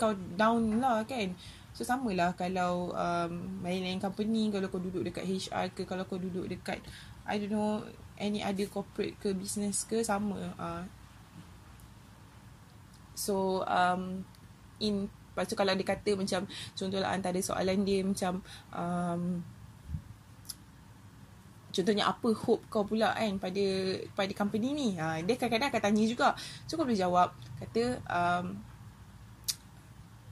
Kau 0.00 0.16
down 0.40 0.80
lah 0.80 1.04
kan? 1.04 1.36
So 1.76 1.84
sama 1.84 2.16
lah 2.16 2.32
kalau 2.32 2.96
um, 2.96 3.60
Lain-lain 3.60 4.00
company 4.00 4.48
Kalau 4.48 4.72
kau 4.72 4.80
duduk 4.80 5.04
dekat 5.04 5.28
HR 5.28 5.76
ke 5.76 5.84
Kalau 5.84 6.08
kau 6.08 6.16
duduk 6.16 6.48
dekat 6.48 6.80
I 7.28 7.36
don't 7.44 7.52
know 7.52 7.84
Any 8.16 8.40
other 8.40 8.64
corporate 8.72 9.20
ke 9.20 9.36
Business 9.36 9.84
ke 9.84 10.00
Sama 10.00 10.56
uh. 10.56 10.84
So 13.12 13.60
um, 13.68 14.24
In 14.80 15.12
Lepas 15.36 15.52
tu 15.52 15.52
kalau 15.52 15.76
dia 15.76 15.84
kata 15.84 16.16
macam 16.16 16.48
contohlah 16.48 17.12
antara 17.12 17.36
soalan 17.44 17.84
dia 17.84 18.00
macam 18.00 18.40
um, 18.72 19.44
contohnya 21.76 22.08
apa 22.08 22.32
hope 22.32 22.64
kau 22.72 22.88
pula 22.88 23.12
kan 23.12 23.36
pada 23.36 23.64
pada 24.16 24.32
company 24.32 24.72
ni. 24.72 24.88
Ha, 24.96 25.20
dia 25.20 25.36
kadang-kadang 25.36 25.68
akan 25.68 25.82
tanya 25.92 26.04
juga. 26.08 26.32
So 26.64 26.80
kau 26.80 26.88
boleh 26.88 26.96
jawab 26.96 27.36
kata 27.60 28.00
um, 28.08 28.56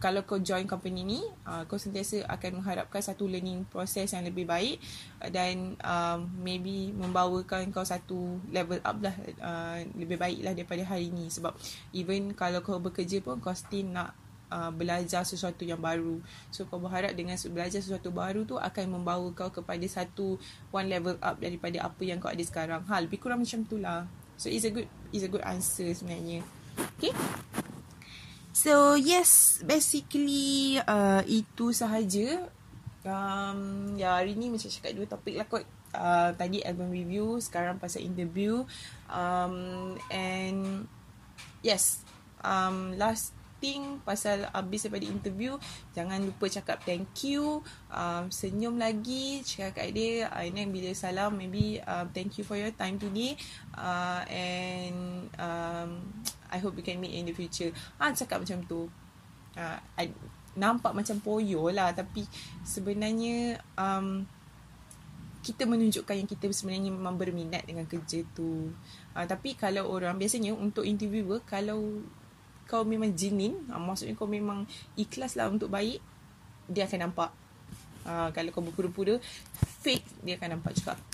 kalau 0.05 0.21
kau 0.29 0.37
join 0.37 0.69
company 0.69 1.01
ni, 1.01 1.21
uh, 1.49 1.65
kau 1.65 1.81
sentiasa 1.81 2.29
akan 2.29 2.61
mengharapkan 2.61 3.01
satu 3.01 3.25
learning 3.25 3.65
process 3.73 4.13
yang 4.13 4.29
lebih 4.29 4.45
baik 4.45 4.77
dan 5.33 5.81
um, 5.81 6.29
maybe 6.45 6.93
membawakan 6.93 7.73
kau 7.73 7.89
satu 7.89 8.37
level 8.53 8.77
up 8.85 9.01
lah 9.01 9.17
uh, 9.41 9.81
lebih 9.97 10.21
baik 10.21 10.45
lah 10.45 10.53
daripada 10.53 10.85
hari 10.85 11.09
ni 11.09 11.33
sebab 11.33 11.57
even 11.97 12.37
kalau 12.37 12.61
kau 12.61 12.77
bekerja 12.77 13.25
pun 13.25 13.41
kau 13.41 13.57
still 13.57 13.89
nak 13.97 14.13
uh, 14.55 14.71
belajar 14.71 15.27
sesuatu 15.27 15.67
yang 15.67 15.83
baru. 15.83 16.23
So 16.55 16.71
kau 16.71 16.79
berharap 16.79 17.19
dengan 17.19 17.35
belajar 17.51 17.83
sesuatu 17.83 18.15
baru 18.15 18.47
tu 18.47 18.55
akan 18.55 19.03
membawa 19.03 19.27
kau 19.35 19.51
kepada 19.51 19.83
satu 19.91 20.39
one 20.71 20.87
level 20.87 21.19
up 21.19 21.43
daripada 21.43 21.83
apa 21.83 22.03
yang 22.07 22.23
kau 22.23 22.31
ada 22.31 22.45
sekarang. 22.47 22.87
Ha, 22.87 23.03
lebih 23.03 23.19
kurang 23.19 23.43
macam 23.43 23.67
tu 23.67 23.83
lah. 23.83 24.07
So 24.39 24.47
it's 24.47 24.63
a 24.63 24.71
good 24.71 24.87
it's 25.11 25.27
a 25.27 25.31
good 25.31 25.43
answer 25.43 25.91
sebenarnya. 25.91 26.47
Okay. 26.99 27.11
So 28.55 28.95
yes, 28.95 29.61
basically 29.67 30.79
uh, 30.79 31.27
itu 31.27 31.75
sahaja. 31.75 32.47
Um, 33.05 33.93
ya 34.01 34.17
hari 34.17 34.39
ni 34.39 34.49
macam 34.49 34.71
cakap 34.71 34.95
dua 34.95 35.07
topik 35.11 35.35
lah 35.35 35.47
kot. 35.51 35.67
Uh, 35.95 36.35
tadi 36.35 36.59
album 36.67 36.91
review, 36.91 37.39
sekarang 37.39 37.79
pasal 37.79 38.03
interview. 38.03 38.67
Um, 39.07 39.95
and 40.11 40.91
yes, 41.63 42.03
um, 42.43 42.99
last 42.99 43.31
thing 43.65 44.05
pasal 44.05 44.45
habis 44.53 44.85
daripada 44.85 45.09
interview 45.09 45.57
jangan 45.97 46.21
lupa 46.21 46.53
cakap 46.53 46.85
thank 46.85 47.09
you 47.25 47.65
um, 47.89 48.29
senyum 48.29 48.77
lagi 48.77 49.41
cakap 49.41 49.81
kat 49.81 49.97
dia 49.97 50.29
uh, 50.29 50.45
and 50.45 50.61
then 50.61 50.69
bila 50.69 50.93
salam 50.93 51.33
maybe 51.33 51.81
um, 51.89 52.05
thank 52.13 52.37
you 52.37 52.45
for 52.45 52.61
your 52.61 52.69
time 52.77 53.01
today 53.01 53.33
uh, 53.73 54.21
and 54.29 55.33
um, 55.41 56.05
I 56.53 56.61
hope 56.61 56.77
we 56.77 56.85
can 56.85 57.01
meet 57.01 57.17
in 57.17 57.25
the 57.25 57.33
future 57.33 57.73
ah 57.97 58.13
cakap 58.13 58.45
macam 58.45 58.61
tu 58.69 58.85
uh, 59.57 59.79
I, 59.97 60.13
nampak 60.61 60.93
macam 60.93 61.25
poyo 61.25 61.73
lah 61.73 61.97
tapi 61.97 62.29
sebenarnya 62.69 63.65
um, 63.81 64.29
kita 65.45 65.69
menunjukkan 65.69 66.25
yang 66.25 66.29
kita 66.29 66.49
sebenarnya 66.53 66.89
memang 66.89 67.21
berminat 67.21 67.69
dengan 67.69 67.85
kerja 67.85 68.25
tu. 68.33 68.73
Uh, 69.13 69.27
tapi 69.29 69.53
kalau 69.53 69.93
orang 69.93 70.17
biasanya 70.17 70.57
untuk 70.57 70.89
interviewer 70.89 71.45
kalau 71.45 72.01
kau 72.65 72.83
memang 72.83 73.13
jinin 73.13 73.57
uh, 73.71 73.81
maksudnya 73.81 74.17
kau 74.17 74.29
memang 74.29 74.65
ikhlas 74.97 75.37
lah 75.37 75.49
untuk 75.53 75.69
baik 75.73 76.01
dia 76.69 76.89
akan 76.89 77.11
nampak. 77.11 77.31
Uh, 78.05 78.29
kalau 78.37 78.53
kau 78.53 78.61
berpura-pura 78.61 79.17
fake 79.81 80.25
dia 80.25 80.37
akan 80.37 80.61
nampak 80.61 80.73
juga. 80.77 80.95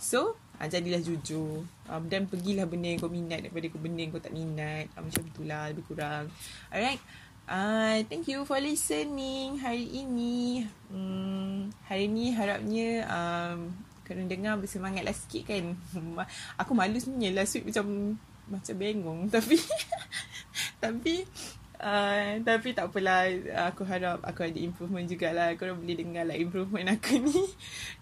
So 0.00 0.34
uh, 0.60 0.68
jadilah 0.68 1.00
jujur. 1.00 1.64
Uh, 1.88 2.00
dan 2.10 2.26
pergilah 2.26 2.66
benda 2.66 2.90
yang 2.90 3.00
kau 3.00 3.12
minat 3.12 3.46
daripada 3.46 3.66
kau 3.70 3.80
benda 3.80 4.00
yang 4.02 4.12
kau 4.12 4.22
tak 4.22 4.34
minat. 4.34 4.90
Uh, 4.98 5.06
macam 5.06 5.22
itulah 5.24 5.62
lebih 5.72 5.84
kurang. 5.86 6.28
Alright. 6.68 7.00
Uh, 7.50 8.06
thank 8.06 8.30
you 8.30 8.46
for 8.46 8.58
listening 8.62 9.58
hari 9.58 9.86
ini. 9.90 10.66
Um, 10.90 11.74
hari 11.86 12.06
ini 12.06 12.30
harapnya 12.30 13.06
um, 13.10 13.74
kena 14.06 14.26
dengar 14.26 14.54
bersemangatlah 14.58 15.14
sikit 15.14 15.50
kan. 15.50 15.74
Aku 16.62 16.74
malu 16.74 16.98
sebenarnya 16.98 17.42
last 17.42 17.58
week 17.58 17.70
macam 17.70 18.18
macam 18.50 18.74
bengong. 18.76 19.20
Tapi 19.34 19.56
tapi 20.80 21.24
uh, 21.80 22.40
tapi 22.42 22.68
tak 22.74 22.90
apalah. 22.90 23.30
Aku 23.72 23.86
harap 23.86 24.20
aku 24.26 24.44
ada 24.44 24.58
improvement 24.58 25.06
jugalah. 25.06 25.54
Korang 25.56 25.80
boleh 25.80 25.96
dengar 25.96 26.26
lah 26.26 26.36
improvement 26.36 26.90
aku 26.90 27.22
ni. 27.22 27.40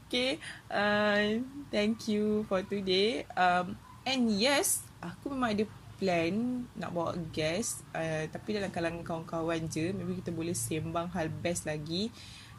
Okay 0.08 0.40
uh, 0.72 1.37
thank 1.68 2.08
you 2.08 2.48
for 2.48 2.64
today. 2.64 3.28
Um, 3.37 3.76
and 4.08 4.32
yes 4.32 4.80
aku 5.04 5.28
memang 5.28 5.52
ada 5.52 5.64
plan 6.00 6.64
nak 6.78 6.96
bawa 6.96 7.12
guest. 7.28 7.84
Uh, 7.92 8.24
tapi 8.32 8.56
dalam 8.56 8.72
kalangan 8.72 9.04
kawan-kawan 9.04 9.68
je 9.68 9.92
maybe 9.92 10.16
kita 10.24 10.32
boleh 10.32 10.56
sembang 10.56 11.12
hal 11.12 11.28
best 11.28 11.68
lagi 11.68 12.08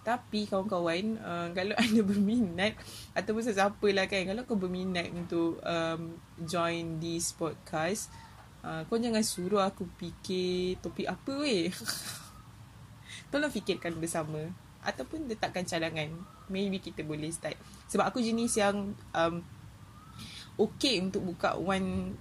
tapi 0.09 0.49
kawan-kawan 0.49 1.21
uh, 1.21 1.47
Kalau 1.57 1.77
anda 1.77 2.01
berminat 2.01 2.73
Ataupun 3.13 3.45
sesiapa 3.45 3.87
lah 3.93 4.09
kan 4.09 4.25
Kalau 4.25 4.41
kau 4.49 4.57
berminat 4.57 5.13
untuk 5.13 5.61
um, 5.61 6.17
Join 6.41 6.97
this 6.97 7.37
podcast 7.37 8.09
uh, 8.65 8.81
Kau 8.89 8.97
jangan 8.97 9.21
suruh 9.21 9.61
aku 9.61 9.85
fikir 10.01 10.81
Topik 10.81 11.05
apa 11.05 11.33
weh. 11.37 11.69
Tolong 13.29 13.53
fikirkan 13.53 14.01
bersama 14.01 14.49
Ataupun 14.81 15.29
letakkan 15.29 15.67
cadangan. 15.67 16.09
Maybe 16.49 16.81
kita 16.81 17.05
boleh 17.05 17.29
start. 17.29 17.59
Sebab 17.91 18.09
aku 18.09 18.25
jenis 18.25 18.57
yang 18.57 18.97
um, 19.13 19.45
Okay 20.57 20.97
untuk 20.97 21.21
buka 21.21 21.53
one 21.53 22.17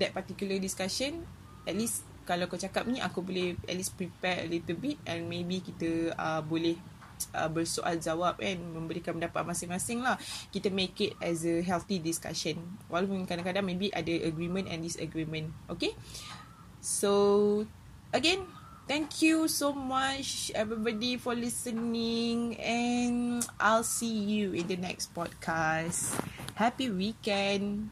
That 0.00 0.16
particular 0.16 0.56
discussion. 0.56 1.28
At 1.68 1.76
least 1.76 2.06
kalau 2.24 2.50
kau 2.50 2.58
cakap 2.58 2.88
ni 2.88 2.98
Aku 3.04 3.20
boleh 3.20 3.54
at 3.68 3.76
least 3.76 3.94
prepare 3.94 4.42
a 4.42 4.50
little 4.50 4.78
bit 4.78 4.98
And 5.06 5.30
maybe 5.30 5.60
kita 5.62 6.14
uh, 6.16 6.42
boleh 6.42 6.95
uh, 7.34 7.48
bersoal 7.50 7.96
jawab 7.98 8.38
kan 8.40 8.58
memberikan 8.58 9.16
pendapat 9.16 9.42
masing-masing 9.46 10.04
lah. 10.04 10.16
Kita 10.52 10.68
make 10.72 10.96
it 11.00 11.12
as 11.20 11.44
a 11.44 11.62
healthy 11.62 11.98
discussion. 11.98 12.60
Walaupun 12.88 13.24
kadang-kadang 13.24 13.64
maybe 13.64 13.92
ada 13.92 14.12
agreement 14.24 14.68
and 14.68 14.84
disagreement. 14.84 15.52
Okay? 15.70 15.96
So 16.80 17.64
again 18.14 18.46
thank 18.86 19.18
you 19.18 19.50
so 19.50 19.74
much 19.74 20.54
everybody 20.54 21.18
for 21.18 21.34
listening. 21.34 22.60
And 22.62 23.42
I'll 23.58 23.86
see 23.86 24.12
you 24.12 24.54
in 24.54 24.68
the 24.70 24.78
next 24.78 25.10
podcast. 25.16 26.14
Happy 26.54 26.88
weekend 26.88 27.90